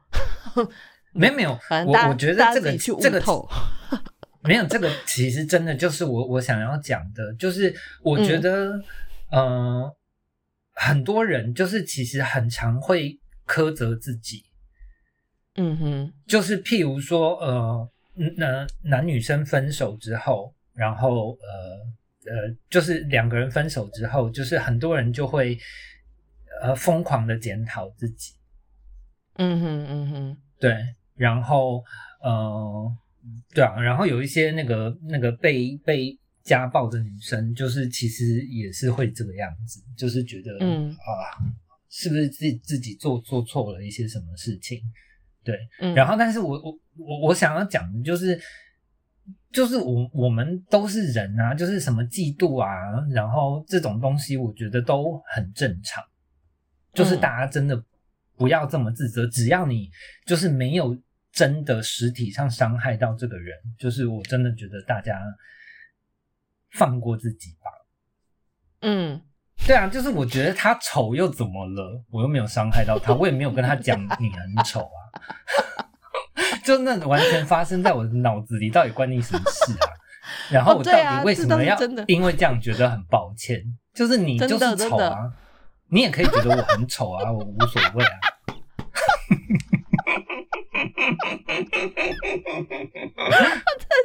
[1.15, 1.51] 没有没有，
[1.87, 3.49] 我我觉得这个这个透。
[4.43, 8.73] 没有这个，其实真的就是我我想要讲的，就是我觉得，
[9.31, 9.97] 嗯、呃，
[10.75, 14.45] 很多人就是其实很常会苛责自己，
[15.55, 17.89] 嗯哼，就是譬如说，呃，
[18.37, 21.79] 男男女生分手之后，然后呃
[22.27, 25.59] 呃，就是两个人分手之后，就是很多人就会
[26.63, 28.35] 呃疯狂的检讨自己，
[29.35, 30.77] 嗯哼，嗯哼，对，
[31.15, 31.83] 然后
[32.23, 32.97] 呃，
[33.55, 41.39] 对啊，然后有一些那个那个被被家暴的女生，就是其实也是会这个样子，就是觉得，嗯啊，
[41.89, 44.81] 是不是自己自己做做错了一些什么事情？
[45.45, 48.41] 对，嗯，然后，但是我我我我想要讲的就是，
[49.53, 52.71] 就是我我们都是人啊，就是什么嫉妒啊，
[53.11, 56.03] 然后这种东西，我觉得都很正常。
[56.95, 57.85] 就是嗯大家真的
[58.37, 59.91] 不要这么自责，只要你
[60.27, 60.97] 就是没有
[61.31, 65.21] 真的实体上伤害到这个人，就是我真的觉得大家
[66.73, 67.71] 放过自己吧。
[68.81, 69.21] 嗯，
[69.67, 72.03] 对啊，就是我觉得他丑又怎么了？
[72.11, 74.99] 我又没有伤害到他，我也没有跟他讲你很丑啊。
[76.65, 79.87] 就那完全发生在我的脑子里，到底关你什么事啊？
[80.51, 83.61] 然后我到底为什么要因为这样觉得很抱歉？
[83.95, 85.33] 就是你就是的真的丑啊，
[85.91, 88.13] 你也可以觉得我很丑啊，我无所谓啊。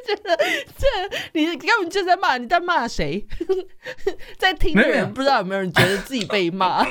[0.06, 0.38] 觉得
[0.78, 0.86] 这
[1.34, 3.26] 你根本就在骂，你在骂谁？
[4.38, 6.86] 在听的人不知道有没有人觉得自己被骂？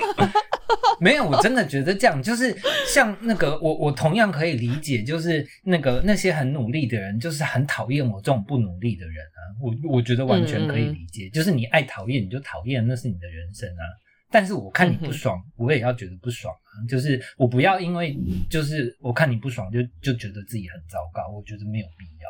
[0.99, 9.41] 没有，我真的觉得这样，就是像那个我，我同样可以理解，就是那个那些很努力的人，就是很讨厌我这种不努力的人啊。
[9.61, 13.85] 我我觉得完全可以理解，就是你爱讨厌你就讨厌，那是你的人生啊。
[14.31, 16.83] 但是我看你不爽，我也要觉得不爽啊。
[16.89, 18.17] 就是我不要因为
[18.51, 22.29] 就是我看你不爽就就觉得自己很糟糕，我觉得没有必要。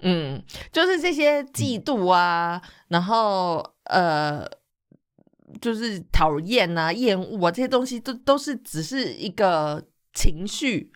[0.00, 4.46] 嗯，就是这些嫉妒啊，然后呃，
[5.60, 10.92] 就是讨厌啊、厌恶啊这些东西都都是只是一个情绪。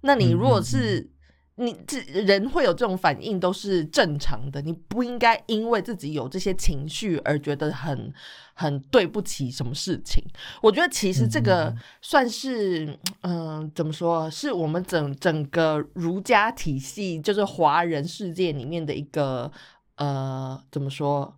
[0.00, 1.11] 那你如果是、
[1.56, 4.60] 你这人会有这种反应，都是正常的。
[4.62, 8.12] 你不应该因为自己有这些情绪而觉得很
[8.54, 10.24] 很对不起什么事情。
[10.62, 19.50] 我觉得其实这个嗯算是，嗯、怎么说，是我们整整个儒家体系，就是华人世界里面的一个
[19.96, 21.36] 呃，怎么说，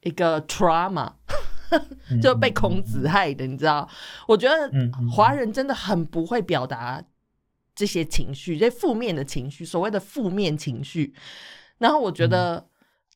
[0.00, 1.12] 一个 trauma，
[2.22, 3.86] 就被孔子害的，你知道？
[4.26, 4.70] 我觉得
[5.10, 7.04] 华人真的很不会表达
[7.74, 11.14] 这些情绪，这些负面的情绪，所谓的负面情绪。
[11.78, 12.68] 然后我觉得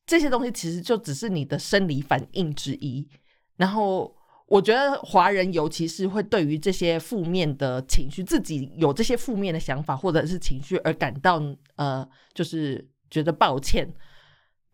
[0.06, 3.08] 这些东西其实就只是你的生理反应之一。
[3.56, 4.14] 然后
[4.46, 11.42] 我觉得华人尤其是会对于这些负面的情绪，自己有这些负面的想法或者是情绪而感到
[11.76, 13.92] 呃，就是觉得抱歉。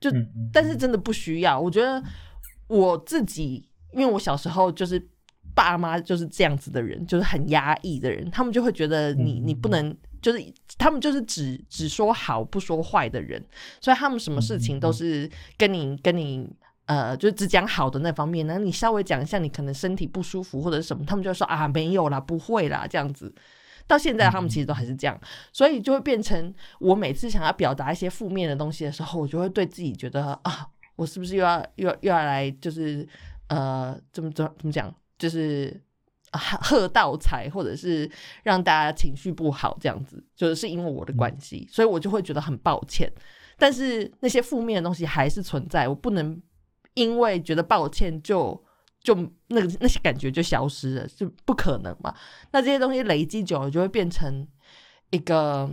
[0.01, 0.11] 就
[0.53, 1.61] 但是真的不需要。
[1.61, 2.03] 我觉得
[2.67, 4.99] 我自己，因为我小时候就是
[5.55, 10.43] 爸妈就是这样子的人，就是很压抑的人，他们就会觉得你嗯你不能就是
[10.79, 13.45] 他们就是只只说好不说坏的人，
[13.81, 16.49] 所以他们什么事情都是跟你跟你
[16.87, 18.47] 呃，就只讲好的那方面。
[18.47, 23.33] 然后你稍微讲一下你可能身体不舒服或者是什么，他们就说啊没有啦，不会啦这样子。
[23.87, 25.21] 到现在他们其实都还是这样，
[25.53, 33.07] 所以就会变成我每次想要表达一些负面的东西的时候，我就会对自己觉得啊，我是不是又要又要又要来就是
[33.49, 35.81] 呃怎么怎怎么讲，就是
[36.33, 38.11] 喝倒彩，或者是
[38.43, 43.11] 让大家情绪不好这样子，就是是因为我的关系，所以我就会觉得很抱歉。
[43.57, 46.43] 但是那些负面的东西还是存在，我不能
[46.95, 48.63] 因为觉得抱歉就。
[49.05, 49.17] 就
[49.49, 52.15] 那个那些感觉就消失了，是不可能嘛。
[52.53, 54.47] 那这些东西累积久了，就会变成
[55.11, 55.69] 一个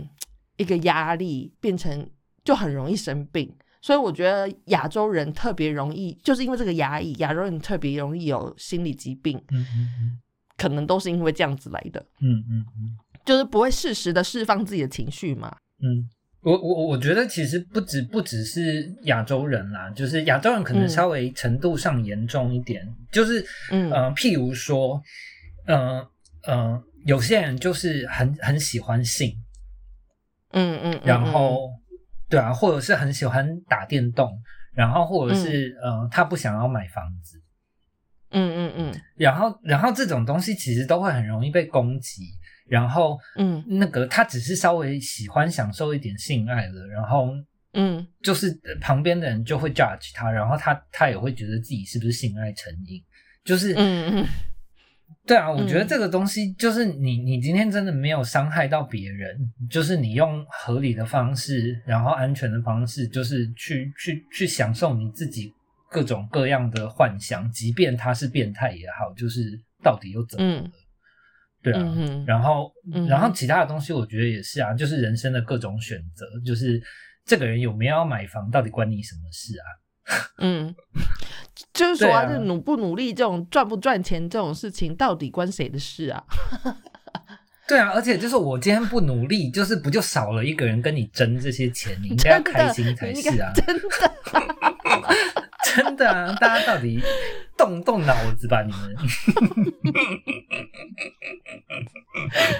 [0.56, 2.10] 一个压力，变成
[2.42, 3.56] 就很容易生病。
[3.80, 9.36] 所以我觉得亚洲人特别容易，就是因为这个压抑，亚洲人特别容易有心理疾病。
[9.50, 10.18] 嗯嗯嗯，
[10.56, 12.00] 可能都是因为这样子来的。
[12.20, 15.56] 嗯嗯嗯，就是不会适时的释放自己的情绪嘛。
[15.82, 16.08] 嗯。
[16.42, 24.98] 我我我觉得其实不止不只是亚洲人啦，就是亚洲人可能稍微程度上严重一点，就是嗯呃，譬如说，
[25.66, 26.02] 嗯
[26.48, 29.36] 嗯，有些人就是很很喜欢性，
[30.52, 31.68] 嗯嗯，然后
[32.30, 34.40] 对啊，或者是很喜欢打电动，
[34.72, 37.42] 然后或者是嗯，他不想要买房子，
[38.30, 42.22] 嗯嗯嗯，然后然后这种东西其实都会很容易被攻击。
[42.68, 47.30] 然后，嗯，那个他只是稍微喜欢享受一点性爱了，然后，
[47.72, 53.02] 嗯，就是旁边的人就会 judge 他，然后他他也会觉得自己是不是性爱成瘾，
[53.42, 54.26] 就是，嗯嗯，
[55.30, 59.38] 对啊，我觉得这个东西就是你你今天真的没有伤害到别人，
[59.70, 65.54] 就是你用合理的方式，然后安全的方式，就是去去去享受你自己
[65.88, 70.70] 各种各样的幻想，即便他是变态也好，就是到底又怎么了？
[71.62, 71.78] 对啊，
[72.26, 72.72] 然后，
[73.06, 76.82] 然后其他的东西，我觉得也是啊，就是人生的各种选择，就是
[77.24, 79.66] 这个人有没有要买房，到底关你什么事啊？
[80.38, 80.74] 嗯，
[81.72, 86.24] 就是说，就努不努力这种赚不赚钱这种事情，到底关谁的事啊？
[87.68, 93.52] 对啊，而且就是我今天不努力，就是不就少了一个人跟你争这些钱，你应该开心才是啊！
[93.54, 93.82] 真的。
[94.32, 94.42] 真
[95.34, 95.49] 的
[96.06, 97.02] 啊， 大家到底
[97.56, 98.62] 动动脑子吧？
[98.62, 98.72] 你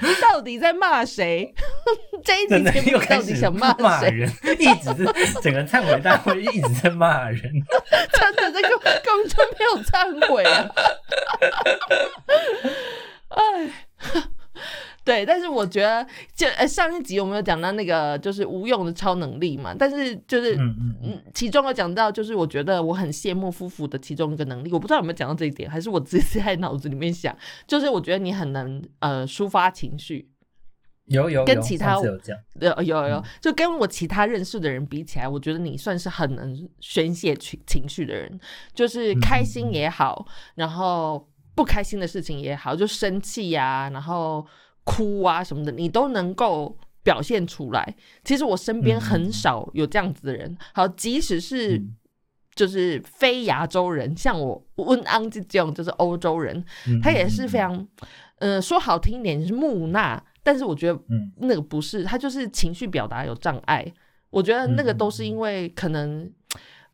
[0.06, 1.52] 们到底在骂谁？
[2.24, 4.28] 这一集节目到底想骂骂人？
[4.58, 5.04] 一直是
[5.42, 7.40] 整个忏悔大会一直在骂人，
[8.12, 10.70] 真的这个根本就没有忏悔啊！
[13.28, 13.70] 哎。
[15.10, 16.06] 对，但是我觉得，
[16.36, 27.36] 就呃上一集我们有讲到那个就是无用的超能力嘛，但是就是嗯嗯，其中有讲到，就是我觉得我很羡慕夫妇的其中一个能力，我不知道有没有讲到这一点，还是我自己 在脑子里面想，
[27.66, 30.30] 就是我觉得你很能呃抒发情绪，
[31.06, 32.02] 有有跟其他有
[32.60, 38.38] 有有有，就跟我其他认识的人比起来，我觉得你算是很能宣泄情情绪的人，
[38.72, 44.46] 就是开心也好，然后不开心的事情也好，就生气呀，然后。
[44.90, 47.94] 哭啊什么的，你都能够表现出来。
[48.24, 50.56] 其实我身边很少有这样子的人。
[50.74, 51.80] 好，即使是
[52.56, 56.64] 就是非亚洲人，像我温安这种就是欧洲人，
[57.00, 57.86] 他也是非常，
[58.38, 61.00] 呃，说好听一点是木讷，但是我觉得
[61.36, 63.86] 那个不是，他就是情绪表达有障碍。
[64.30, 66.28] 我觉得那个都是因为可能，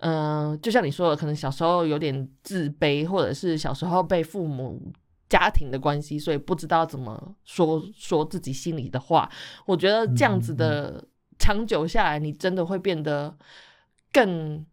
[0.01, 4.93] 嗯，就像你说的，可能小时候有点自卑，或者是小时候被父母。
[5.29, 9.31] 家庭的关系，所以不知道怎么说说自己心里的话。
[9.67, 11.05] 我觉得这样子的
[11.39, 13.37] 长久下来，你真的会变得
[14.13, 14.65] 更，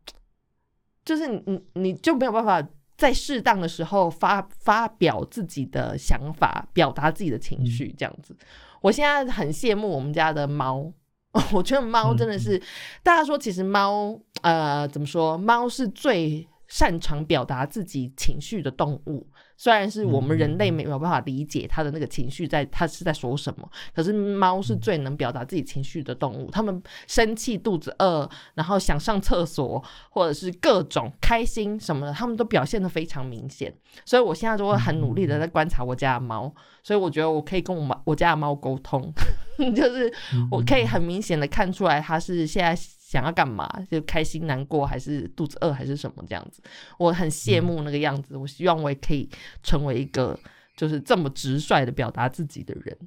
[1.04, 7.94] 就是你你就没有办法在适当的时候发发表自己的想法，表达自己的情绪。
[7.98, 8.36] 这样子，
[8.82, 10.94] 我现在很羡慕我们家的猫。
[11.52, 12.62] 我觉得猫真的是，
[13.02, 19.28] 大家说其实猫呃怎么说，猫是最擅长表达自己情绪的动物。
[19.56, 26.50] 虽然是我们人类没有办法理解它的那个情绪，在它是在说什么，可是猫是最能表达自己情绪的动物。
[26.52, 33.74] 它们生气、肚子饿，然后想上厕所，或者是各种开心什么的，它们都表现的非常明显。
[34.06, 39.14] 所以我现在就会很努力的在观察我家的猫，所以我觉得我可以跟我猫我家的猫沟通，
[39.76, 40.12] 就是
[40.52, 42.76] 我可以很明显的看出来它是现在。
[43.14, 43.70] 想要干嘛？
[43.92, 46.64] 就开心、难过，还是肚子饿，还是什么这样子？
[46.98, 48.36] 我很羡慕那个样子。
[48.36, 49.30] 我希望我也可以
[49.62, 50.36] 成为一个
[50.76, 52.98] 就是这么直率的表达自己的人。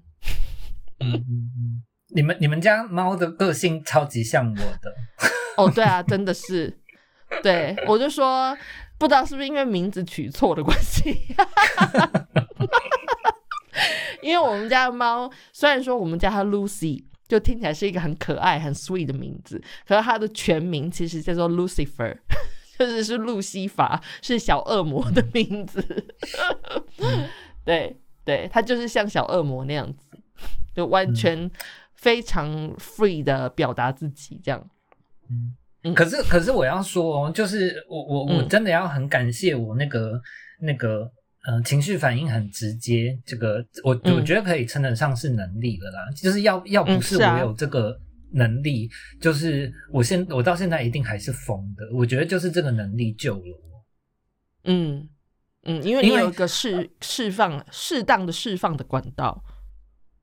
[1.00, 1.82] 嗯嗯嗯，
[2.14, 4.94] 你们你们家猫的个性超级像我的。
[5.58, 6.78] 哦，对啊，真的是。
[7.42, 8.56] 对，我就说
[8.98, 11.10] 不知道是不是因为名字取错的关系。
[14.22, 22.16] 因 因为我们家的猫虽然说我们叫它 Lucy，就听起来是一个很可爱、很 sweet 的名字，可是它的全名其实叫做 Lucifer，
[22.78, 25.82] 就是是路西法，是小恶魔的名字。
[27.64, 30.06] 对对，它就是像小恶魔那样子，
[30.74, 31.50] 就完全
[31.94, 34.70] 非常 free 的表达自己这样。
[35.82, 40.20] 嗯，可是可是我要说哦，就是我我我真的要很感谢我那个
[40.60, 41.10] 那个。
[41.48, 46.10] 嗯，情绪反应很直接，这个我我觉得可以称得上是能力了啦。
[46.16, 47.96] 就是要要不是我有这个
[48.32, 48.90] 能力，
[49.20, 51.88] 就是我现我到现在一定还是疯的。
[51.92, 53.84] 我觉得就是这个能力救了我。
[54.64, 55.08] 嗯
[55.62, 59.44] 嗯，因为你有一个释释放适当的释放的管道。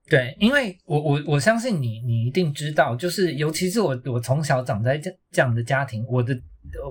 [0.10, 6.38] 对，因为我我我相信你，你一定知道，就是尤其是我我从小长在这这样的家庭，我的。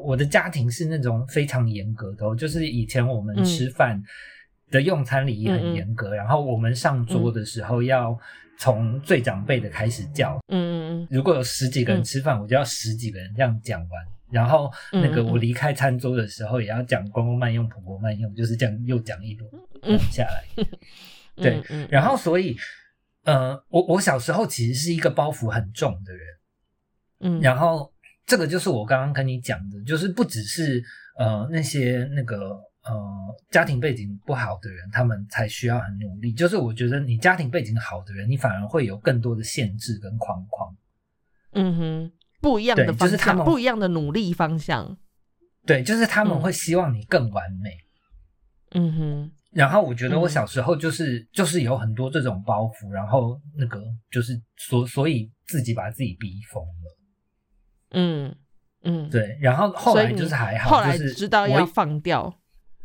[0.02, 4.02] 我的家庭是那种非常严格的，就是以前我们吃饭
[4.70, 8.18] 的用餐礼仪很严格，然后我们上桌的时候要
[8.58, 13.90] 从最长辈的开始叫，嗯嗯嗯，如果有十几个人吃饭，我就要十几个人这样讲完，
[14.30, 20.64] 然后那个我离开餐桌的时候也要讲公公慢用，婆婆慢用，就是这样又讲一轮下来，
[21.36, 22.56] 对，然后所以
[23.24, 26.26] 呃，我我小时候其实是一个包袱很重的人，
[27.20, 27.91] 嗯，然后。
[28.26, 30.82] 这个就是我刚刚跟你讲的，就是不只是
[31.18, 32.50] 呃那些那个
[32.84, 33.02] 呃
[33.50, 36.32] 家庭背景不好的人，他们才需要很努力。
[36.32, 40.76] 就是我觉得你家庭背景好的人，你反而会有更多的限制跟框框。
[41.52, 44.96] 嗯哼，不一样的方向，不一样的努力方向。
[45.66, 47.76] 对，就是他们会希望你更完美。
[48.72, 49.32] 嗯哼。
[49.50, 56.98] 然后我觉得我小时候就是就是有很多这种包袱，然后那个就是所所以自己把自己逼疯了。
[57.92, 58.34] 嗯
[58.84, 62.34] 嗯，对，然后后来就是还好，后来知道要放掉。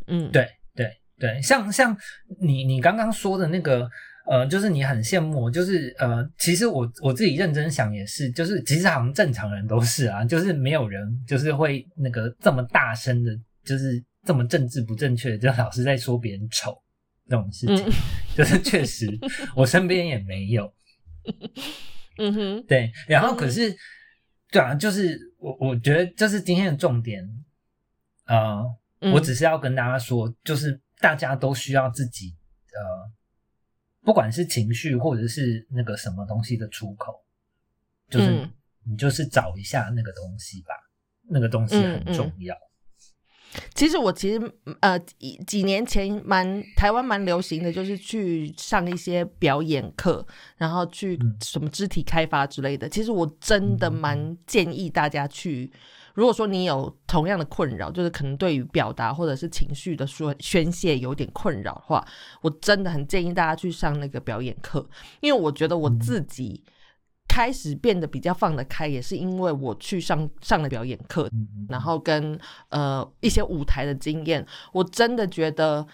[0.05, 1.97] 嗯，对对对，像像
[2.39, 3.89] 你你刚刚说的那个，
[4.29, 13.31] 呃，就是你很羡慕，就是呃，其实我我自己认真想也是，就是其实好像正常人都是啊，就是没有人就是会那个这么大声的，
[13.65, 16.79] 就是这么政治不正确，就老是在说别人丑
[17.27, 17.91] 这种事情，
[18.35, 19.07] 就是确实
[19.55, 20.71] 我身边也没有。
[22.19, 23.75] 嗯哼，对，然后可是。
[24.49, 27.27] 对啊，就是我我觉得这是今天的重点，
[28.25, 28.63] 呃，
[29.13, 32.35] 我只是要跟大家说，就是大家都需要自己，
[32.73, 33.11] 呃，
[34.01, 37.23] 不管是情绪或者是那个什么东西的出口，
[38.09, 38.49] 就是
[38.83, 40.73] 你就是找一下那个东西吧，
[41.29, 42.55] 那个东西很重要。
[43.73, 50.25] 其实我其实呃几几年前蛮台湾蛮流行的，就是去上一些表演课，
[50.57, 52.87] 然后去什么肢体开发之类的。
[52.87, 55.71] 其实我真的蛮建议大家去，
[56.13, 62.05] 如果说你有同样的困扰，就是可能对于表达或者是情绪的说宣泄有点困扰的话，
[62.41, 64.87] 我真的很建议大家去上那个表演课，
[65.21, 66.63] 因为我觉得我自己。
[67.37, 71.29] 开始变得比较放得开，也是因为我去上上了表演课，
[71.69, 75.85] 然后跟呃一些舞台的经验，我真的觉得，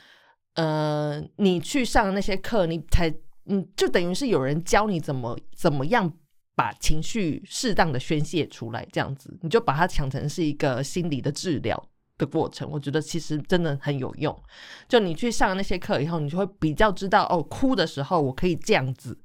[0.54, 3.14] 呃，你去上那些课，你才
[3.48, 6.10] 嗯，就等于是有人教你怎么怎么样
[6.56, 11.78] 把情绪适当的宣泄出来，这样子，你就把它想成是一个心理的治疗
[12.18, 12.70] 的过程。
[12.72, 14.34] 我觉得其实真的很有用。
[14.88, 19.20] 就你去上那些课以后，你就会比较知道哦，哭的时候我可以这样子。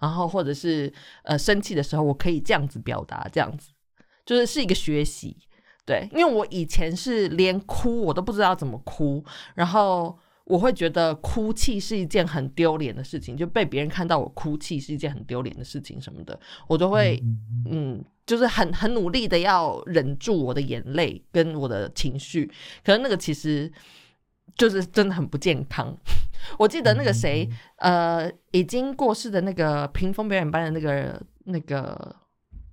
[0.00, 0.92] 然后或者是
[1.22, 3.70] 呃生气的时候，我可以这样子表达，这样子
[4.26, 5.36] 就是是一个学习，
[5.84, 9.24] 对，因为我以前是连哭我都不知道怎么哭，
[9.54, 17.22] 然后我会觉得哭泣是一件很丢脸的事情，就被别人看到我哭泣是一件很丢脸的事情什么的，我都会
[17.70, 22.50] 嗯，就是很很努力的要忍住我的眼泪跟我的情绪，
[22.84, 23.70] 可是那个其实。
[24.56, 25.96] 就是真的很不健康。
[26.58, 32.16] 我记得那个谁，呃，已经过世的那个屏风表演班的那个那个，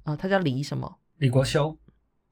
[0.03, 0.97] 呃，他叫李什么？
[1.17, 1.77] 李国修。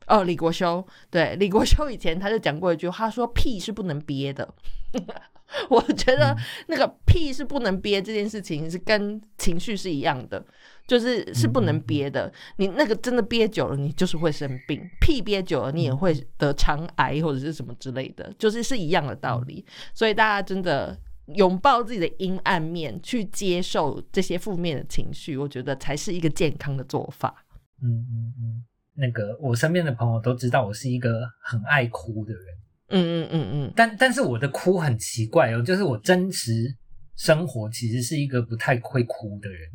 [0.07, 0.85] 哦，李国修。
[1.09, 4.53] 对，李国修以前他就讲过一句话，说屁是不能憋的。
[5.69, 6.35] 我觉得
[6.67, 10.43] 那个屁是不能憋这件事情是跟情绪是一样的。
[10.87, 14.87] 就是是不能憋的，你那个真的憋久了，你就是会生病。
[15.01, 19.65] 屁憋久了，你也会得肠癌或者是什么之类的，就是是一样的道理。
[19.95, 20.95] 所以大家真的
[21.33, 27.45] 拥抱自己的阴暗面，去接受这些负面的情绪，我觉得才是一个健康的做法。
[27.81, 28.63] 嗯嗯嗯，
[28.93, 32.43] 那个我身边的朋友都知道我是一个很爱哭的人。
[32.89, 36.75] 嗯嗯嗯嗯，但但是我的哭很奇怪哦，就是我真实
[37.15, 39.69] 生活其实是一个不太会哭的人。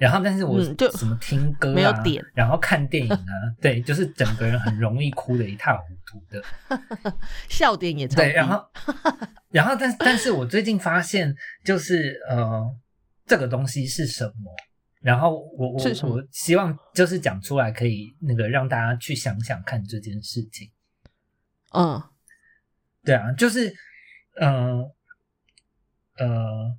[0.00, 2.02] 然后，但是我就什么听歌啊，
[2.34, 6.42] 然后看电影啊， 对，就是整个人很容易哭的一塌糊涂的，
[7.50, 8.32] 笑点也对。
[8.32, 8.64] 然后，
[9.52, 12.74] 然后，但但是我最近发现，就是呃，
[13.26, 14.32] 这个东西是什么。
[15.02, 20.70] 然后我我我希望就是讲出来，可以那个让大家去想想看这件事情。
[21.72, 22.02] 嗯
[23.04, 23.74] 对啊，就是，
[24.38, 24.82] 呃，
[26.18, 26.74] 呃，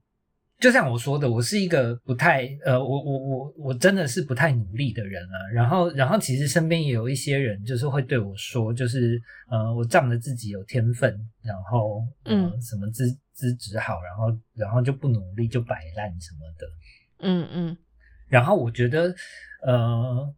[0.62, 5.38] 就像我说的，我是一个不太，呃，我我我我真的是不太努力的人啊。
[5.52, 16.68] 然后，然后其实身边也有一些人，就是会对我说，就是，呃，我仗着自己有天分，然后，呃、嗯什么资资质好，然后，然后就不努力就摆烂什么的。
[17.22, 17.78] 嗯嗯
[18.30, 19.16] 然后我觉得，
[19.64, 20.32] 呃，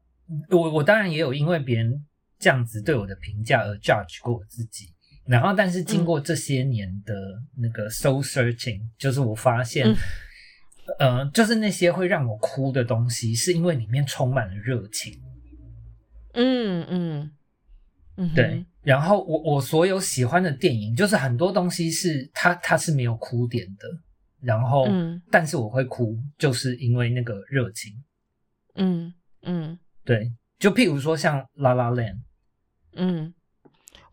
[0.49, 2.05] 我我当然也有因为别人
[2.39, 4.86] 这样子对我的评价而 judge 过我自己。
[5.26, 7.13] 然后，但是经过这些年的
[7.55, 9.95] 那个 soul searching，、就是我发现，嗯。
[10.99, 15.17] 呃，就是那些会让我哭的东西，是因为里面充满了热情。
[16.34, 17.32] 嗯嗯。
[18.17, 23.88] 嗯哼，對，然后我我所有喜欢的电影，就是很多东西是它它是没有哭点的，
[24.41, 25.21] 然后，嗯。
[25.32, 27.93] 但是我会哭，就是因为那个热情。
[28.76, 29.13] 嗯
[29.43, 29.80] 嗯。
[30.03, 32.19] 对，就譬如说像 La La Land。
[32.95, 33.34] 嗯，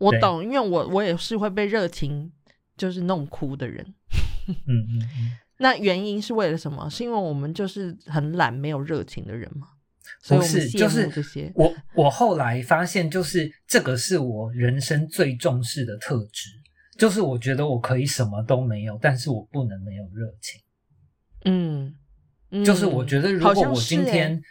[0.01, 2.33] 我懂，因为我我也是会被热情
[2.77, 3.87] 就是弄哭的人。
[4.49, 6.89] 嗯嗯嗯，那原因是为了什么？
[6.91, 9.69] 是因为我们就是很懒、没有热情的人吗？
[10.27, 11.53] 不是，就是慕这些。
[11.55, 16.49] 我我后来发现，就是这个是我人生最重视的特质，
[16.99, 20.61] 就是我觉得我可以什么都没有，但是我不能没有热情。
[21.45, 21.95] 嗯，
[22.51, 24.43] 嗯就是我觉得，如果我今天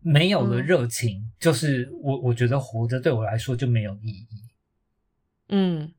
[0.00, 4.47] 没有了嗯热情，就是我我觉得活着对我来说就没有意义。
[5.48, 5.92] 嗯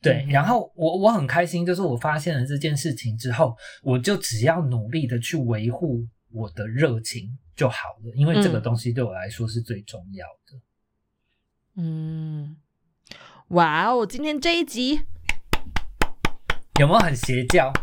[0.00, 10.60] 对，嗯然后我我很开心，就是我发现了这件事情之后，我就只要努力的去维护我的热情就好了，因为这个嗯东西对我来说是最重要的。
[11.76, 12.56] 嗯，
[13.48, 14.04] 哇哦！
[14.04, 15.02] 今天这一集，
[16.80, 17.72] 有没有很邪教？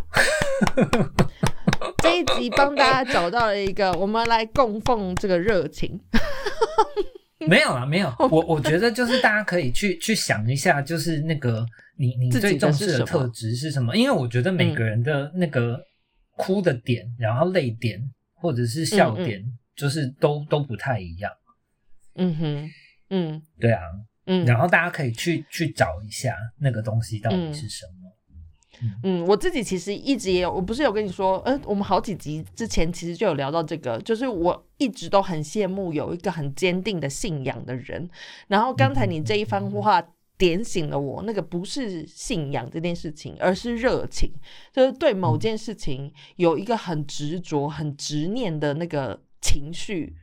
[2.03, 5.99] 这一集帮大家找到了一个，我们来供奉这个热情。
[7.47, 8.13] 没有啊，没有。
[8.31, 11.65] 我我觉得就是大家可以去去想一下，就是那个
[11.97, 13.95] 你你最重视的特质是什么？
[13.95, 15.79] 因为我觉得每个人的那个
[16.37, 17.99] 哭的点，然后泪点
[18.35, 19.43] 或者是笑点，
[19.75, 21.31] 就是都都不太一样。
[22.15, 22.69] 嗯哼，
[23.09, 23.81] 嗯对啊，
[24.25, 27.98] 嗯，然后大家可以去去找一下那个东西到底是什么。
[29.03, 38.09] 嗯，我自己其实一直也有，我不是有跟你说，呃，我们好几集之前其实就有聊到这个，就是我一直都很羡慕有一个很坚定的信仰的人。
[38.47, 40.01] 然后刚才你这一番话
[40.37, 44.31] 点醒了我，那个不是信仰这件事情，而是热情，
[44.71, 50.15] 就是对某件事情有一个很执着、很执念的那个情绪。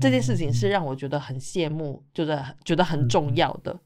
[0.00, 3.78] 这件事情是让我觉得很羡慕，就是觉得很重要的。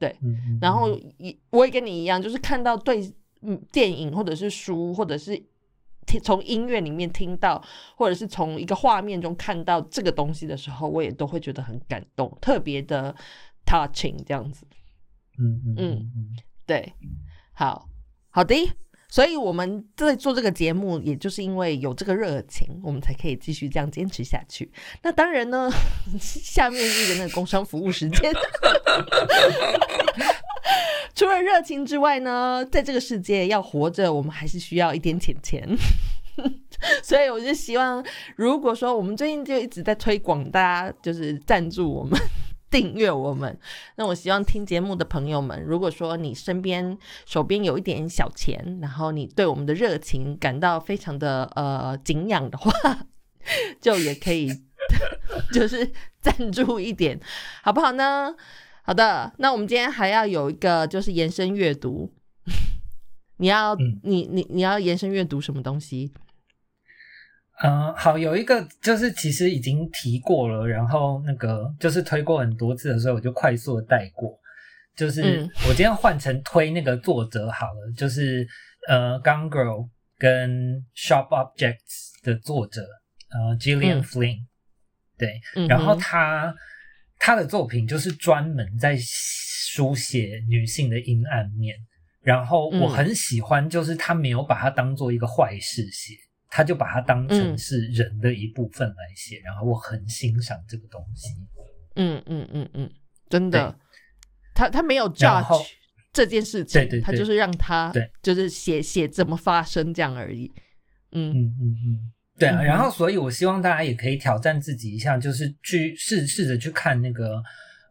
[0.00, 3.00] 对，嗯嗯，然后也我也跟你一样，就是看到对
[3.44, 5.40] 嗯电影或者是书，或者是
[6.06, 7.62] 听从音乐里面听到，
[7.96, 13.14] 或者是从一个画面中看到这个东西的时候，我也都会觉得很感动，特别的
[13.66, 14.66] touching 这样子。
[15.38, 16.36] 嗯嗯嗯嗯嗯，
[16.66, 16.92] 对，
[17.52, 17.88] 好
[18.30, 18.54] 好的。
[19.08, 24.72] 所以我们在做这个节目，也就是因为有这个热情，我们才可以继续这样坚持下去。
[25.02, 25.70] 那当然呢，
[26.18, 28.32] 下面是一个那个工商服务时间。
[31.14, 35.68] 除了热情之外呢，在这个世界要活着，我们还是需要一点钱钱。
[37.02, 38.04] 所以我就希望，
[38.36, 40.60] 如果说我们最近就一直在推广，大
[40.90, 42.18] 家就是赞助我们。
[42.70, 43.56] 订阅我们，
[43.94, 52.72] 那我希望听节目的朋友们，如果说你身边手边有一点小钱，然后你对我们的热情感到非常的呃敬仰的话，
[53.80, 54.50] 就也可以
[55.52, 57.20] 就是赞助一点，
[57.62, 58.34] 好不好呢？
[58.86, 62.12] 好的，那我们今天还要有一个就是延伸阅读，
[63.38, 63.98] 你要、嗯。
[64.02, 66.12] 你你你要延伸阅读什么东西？
[67.62, 74.38] 嗯，好，有一个就是其实已经提过了，然后那个就是推过很多次的时候，我就快速的带过。
[74.94, 75.50] 就是嗯。
[75.66, 78.46] 我今天换成推那个作者好了，就是
[78.86, 79.84] 呃《Gone Girl》
[80.18, 80.50] 跟
[80.94, 82.82] 《Sharp Objects》的作者
[83.30, 84.02] 呃 Gillian 嗯。
[84.02, 84.44] Flynn，、
[85.16, 86.54] 对，然后他
[87.24, 91.74] 他的作品就是专门在书写女性的阴暗面，
[92.20, 96.14] 然后我嗯很喜欢，就是他没有把它当做一个坏事写，
[96.50, 101.30] 他就把它当成嗯是人的一部分来写，然后我很欣赏这个东西。
[101.94, 102.90] 嗯嗯嗯嗯，
[103.30, 103.78] 真的对，
[104.52, 105.66] 他他没有 judge
[106.12, 110.52] 这件事情，对对对他就是让他对就是写写怎么发生这样而已。
[111.12, 112.62] 嗯嗯嗯嗯，对啊。
[112.62, 117.42] 然后，所以我希望大家也可以挑战自己一下，就是去试试着去看那个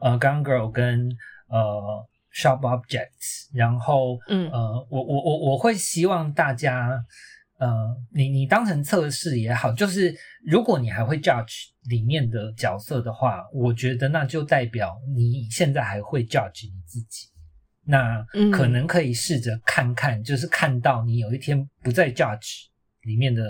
[0.01, 1.09] 呃《Gone Girl》跟
[1.47, 1.59] 呃
[2.35, 3.07] 《Sharp Objects》，
[3.53, 7.03] 然后嗯呃，我我我我会希望大家
[7.59, 10.13] 呃，你你当成测试也好，就是
[10.45, 17.27] 如果你还会 judge 里面的角色的话，我觉得那就代表你现在还会 judge 你自己。
[17.85, 22.65] 那可能可以试着看看，就是看到你有一天不再 judge
[23.03, 23.43] 里面的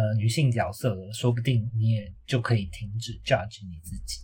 [0.00, 4.20] 呃女性角色了，说不定你也就可以停止 judge 你自己。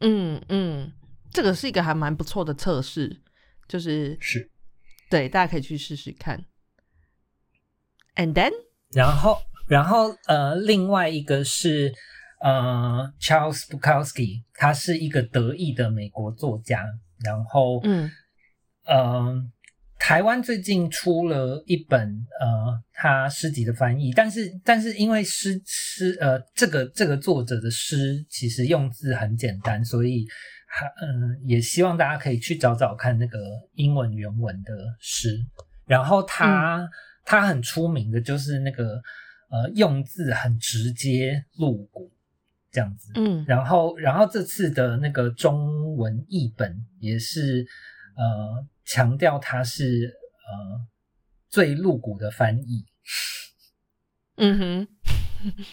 [0.00, 0.92] 嗯嗯，
[1.30, 3.20] 这个是一个还蛮不错的测试，
[3.68, 4.50] 就是是，
[5.10, 6.46] 对，大家可以去试试看。
[8.14, 8.50] And then，
[8.92, 11.92] 然后，然后，呃，另外一个是，
[12.40, 16.86] 呃，Charles Bukowski，他是一个得意的美国作家。
[17.24, 18.10] 然后，嗯，
[18.84, 19.44] 呃，
[19.98, 22.08] 台湾最近出了一本
[22.40, 22.46] 呃
[22.92, 30.26] 他诗集的翻译，但是，但是因为诗诗呃这个这个作者的诗其实用字很简单，所以
[30.66, 33.38] 还嗯也希望大家可以去找找看那个
[33.74, 35.38] 英文原文的诗。
[35.86, 36.88] 然后他。
[37.30, 38.94] 他很出名的就是那个
[39.50, 42.10] 呃用字很直接露骨
[42.72, 47.66] 这样子，嗯，然后然后这次的那个中文译本也是
[48.18, 49.84] 呃强调他是
[50.50, 50.86] 呃
[51.48, 52.84] 最露骨的翻译，
[54.36, 54.88] 嗯哼，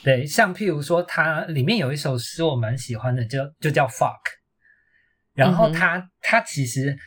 [0.03, 4.21] 对，像譬如说他里面有一首诗我蛮喜欢的，就就叫 fuck，
[5.33, 6.97] 然后他他其实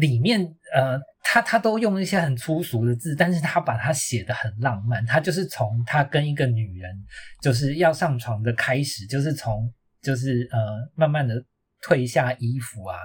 [0.00, 0.40] 里面
[0.74, 0.98] 呃。
[1.26, 5.04] 他他都用一些很粗俗的字，但是他把它写的很浪漫。
[5.06, 6.94] 他就是从他跟一个女人
[7.40, 9.72] 就是要上床的开始，就是从
[10.02, 10.58] 就是呃
[10.94, 11.42] 慢慢的
[11.84, 12.96] 褪下衣服啊，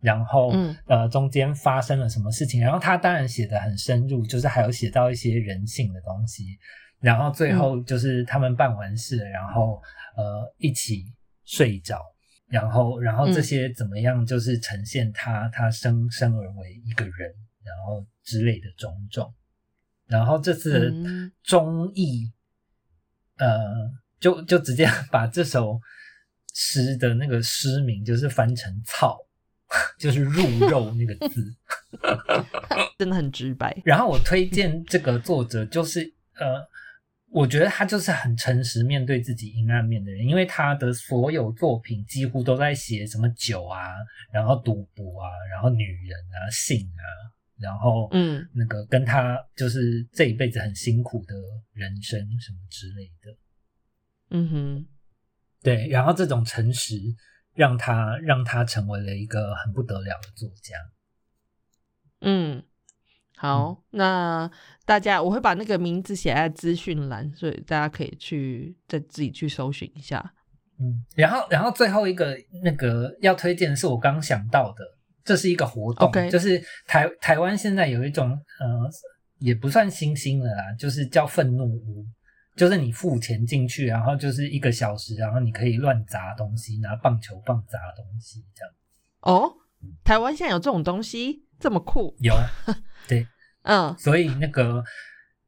[0.00, 0.52] 然后
[0.86, 6.58] 呃中间发生了什么事情，然后他当然写的很深入，就是还有写到一些人性的东西，
[7.00, 9.80] 然后最后就是他们办完事，然后
[10.16, 11.06] 呃一起
[11.44, 12.04] 睡着，
[12.48, 17.34] 然后然后这些怎么样，就是呈现他他生生而为一个人。
[17.64, 19.34] 然后之类的种种，
[20.06, 20.90] 然后这次
[21.42, 22.32] 中译，
[23.36, 23.46] 呃，
[24.18, 25.78] 就就直接 把这首
[26.60, 29.16] 诗的那个诗名就是翻成“草”，
[29.96, 31.54] 就是入肉那个字，
[32.98, 33.80] 真的很直白。
[33.84, 36.00] 然后我推荐这个作者，就是
[36.34, 36.66] 呃，
[37.30, 43.94] 我觉得他就是很诚实面对自己阴暗面的人，因为他的所有作品几乎都在写什么酒啊，
[44.32, 47.38] 然后赌博啊，然后女人啊，性啊。
[47.60, 51.34] 然后，嗯，那个跟他就是这一辈子很辛苦的
[51.72, 53.36] 人生什么之类的，
[54.30, 54.86] 嗯哼，
[55.62, 55.88] 对。
[55.88, 56.94] 然后这种诚实
[57.54, 60.76] 让他让他成为了一个很不得了的作家。
[62.20, 62.62] 嗯，
[63.36, 64.50] 好，那
[64.84, 70.34] 大家我会把那个名字写在资讯栏，所以大家可以去再自己去搜寻一下。
[70.78, 74.84] 嗯，然后然后最后一个那个要推荐的是我刚想到的。
[75.24, 78.90] 这是一个活动，就是台台湾现在有一种呃，
[79.40, 82.06] 也不算新兴的啦，就是叫愤怒屋，
[82.58, 88.74] 就是你付钱进去，然后就是一个小时，然后你可以乱砸东西，拿棒球棒砸东西这样。
[89.20, 89.50] 哦，
[90.04, 92.14] 台湾现在有这种东西，这么酷？
[92.20, 92.34] 有，
[93.08, 93.26] 对，
[93.62, 94.84] 嗯，所以那个。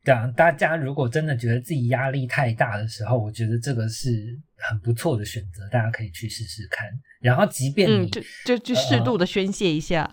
[0.02, 4.11] 对啊，大家如果真的觉得自己压力太大的时候，我觉得这个是
[4.56, 6.88] 很不错的选择，大家可以去试试看。
[7.20, 10.11] 然后，即便你就就就适度的宣泄一下，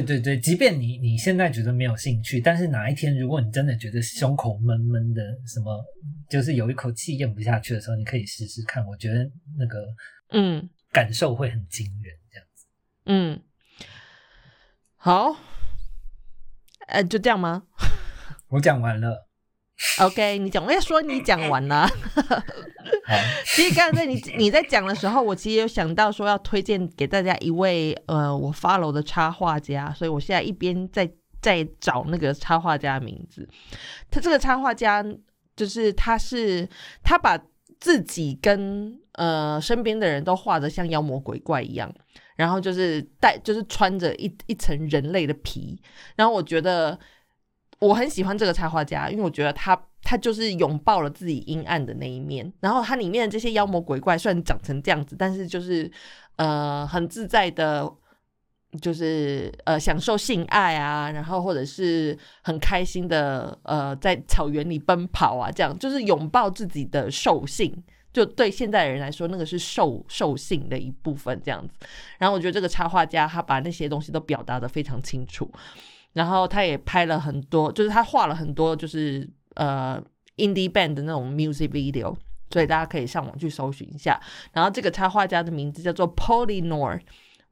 [0.00, 5.84] 对对对，即便你你现在觉得没有兴趣，但是哪一天如果你真的觉得胸口闷闷的，什么
[6.28, 8.84] 就是有一口气咽不下去的时候，你可以试试看。
[8.86, 9.84] 我觉得那个
[10.30, 12.66] 嗯感受会很惊人，这样子。
[13.06, 13.40] 嗯，
[14.96, 15.36] 好，
[16.88, 17.62] 呃，就这样吗？
[18.48, 19.28] 我讲完了
[20.00, 21.88] ，OK，你讲，我要说你讲完了。
[23.54, 31.10] 其实刚才在你你在讲的时候，我其实有想到说要推荐给大家一位呃我 follow 的插画家，所以我现在一边在
[31.40, 33.48] 在找那个插画家名字。
[34.10, 35.04] 他这个插画家
[35.54, 36.68] 就是他是
[37.02, 37.38] 他把
[37.78, 41.92] 自己跟呃身边的人都画的像妖魔鬼怪一样，
[42.36, 45.80] 然后就是带就是穿着一一层人类的皮，
[46.16, 46.98] 然后我觉得。
[47.84, 52.50] 我很喜欢这个插画家，因为我觉得他他就是拥抱了自己阴暗的那一面。
[52.60, 55.90] 然后他里面的这些妖魔鬼怪虽然长成这样子，但是就是
[56.36, 57.90] 呃很自在的，
[58.80, 67.84] 就是呃享受性爱啊，然后或者是很开心的呃在草原里奔跑啊，这样就是拥抱自己的兽性。
[68.14, 71.74] 就对现代人来说，那个是兽兽性的一部分这样子。
[72.16, 75.50] 然后我觉得这个插画家他把那些东西都表达的非常清楚。
[76.14, 80.02] 然后他也拍了很多，就是他画了很多，就是呃
[80.38, 82.16] ，indie band 的那种 music video，
[82.50, 84.18] 所以大家可以上网去搜寻一下。
[84.52, 86.98] 然后这个插画家的名字叫做 Polynor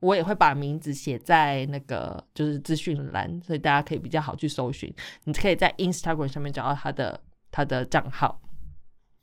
[0.01, 4.93] 我也会把名字写在那个就是资讯栏，所以大家可以比较好去搜寻。
[5.25, 7.21] 你可以在 Instagram 上面找到他的
[7.53, 8.41] 他的账号。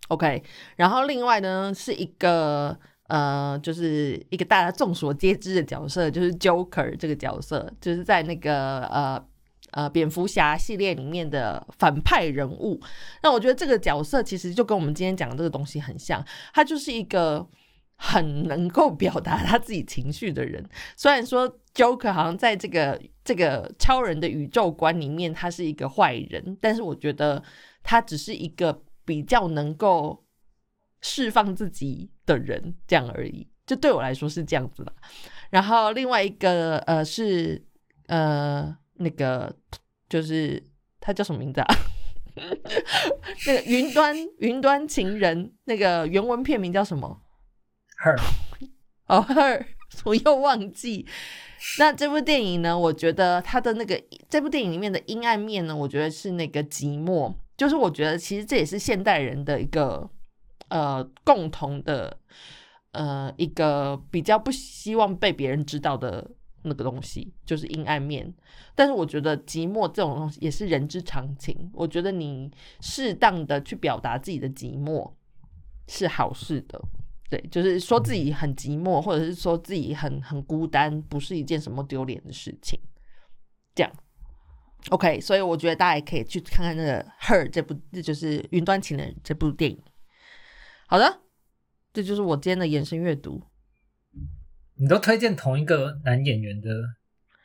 [0.07, 0.41] OK，
[0.77, 2.79] 然后另外呢是一个
[3.09, 9.23] 呃，就是一个大家众所皆知的角色，就是 Joker 这个角色，就是在那个呃
[9.71, 12.79] 呃蝙蝠侠系列里面的反派人物。
[13.21, 17.47] 那我觉得这个角色其实就跟我们今天讲的这个东西很像，他就是一个
[17.95, 20.63] 很能够表达他自己情绪的人。
[20.95, 27.43] 虽然说 Joker 好像在这个这个超人的宇宙观里面他是一个坏人，但是我觉得
[27.83, 28.81] 他只是一个。
[29.05, 30.23] 比较能够
[31.01, 33.47] 释放自己的人，这样而已。
[33.65, 34.93] 就对我来说是这样子的。
[35.49, 37.63] 然后另外一个呃是
[38.07, 39.55] 呃那个
[40.07, 40.61] 就是
[40.99, 41.67] 他叫什么名字啊？
[43.45, 47.21] 那个云端云端情人那个原文片名叫什么
[48.03, 48.19] ？Her
[49.07, 49.65] 哦 Her，
[50.05, 51.05] 我又忘记。
[51.77, 52.77] 那这部电影呢？
[52.77, 57.35] 我觉得它的那个这部电影里面的阴暗面呢，我觉得是那个寂寞。
[57.57, 60.09] 就是我觉得，其实这也是现代人的一个
[60.69, 62.17] 呃共同的
[62.91, 66.29] 呃一个比较不希望被别人知道的
[66.63, 68.33] 那个东西，就是阴暗面。
[68.75, 71.69] 但是我觉得寂寞这种东西也是人之常情。
[71.73, 72.49] 我觉得你
[72.81, 75.11] 适当的去表达自己的寂寞
[75.87, 76.81] 是好事的，
[77.29, 82.79] 对，就是说自己很寂寞，或者是说自己很很孤单，不是一件什么丢脸的事情。
[83.75, 83.91] 这样。
[84.91, 89.77] OK，所以我觉得大家也可以去看看那个《Her》这部，这就是《云端情人》这部电影。
[90.91, 91.19] 好的，
[91.93, 93.43] 这就是我今天的延伸阅读。
[94.73, 96.67] 你都推荐同一个男演员的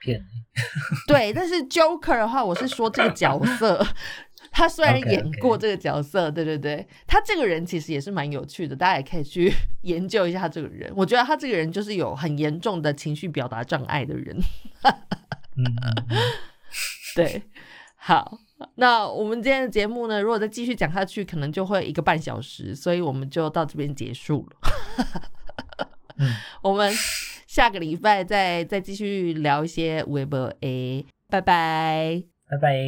[0.01, 0.25] 片？
[1.07, 3.87] 对，但是 Joker 的话，我是说这个角色，
[4.51, 10.91] 他虽然演过这个角色，对对对，他这个人其实也是蛮有趣的，大家也可以去 研究一下这个人。
[10.97, 14.35] 我觉得他这个人就是有很严重的情绪表达障碍的人。
[15.57, 15.65] 嗯。
[17.15, 17.43] 对，
[17.95, 18.39] 好，
[18.77, 24.57] 那我们今天的节目呢，如果再继续讲下去，可能就会一个半小时，所以我们就到这边结束了。
[26.19, 26.93] 嗯， 我们
[27.47, 32.79] 下个礼拜再再继续聊一些 Web A，拜拜，拜拜。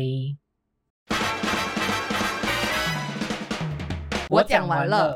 [4.29, 5.15] 我讲完了。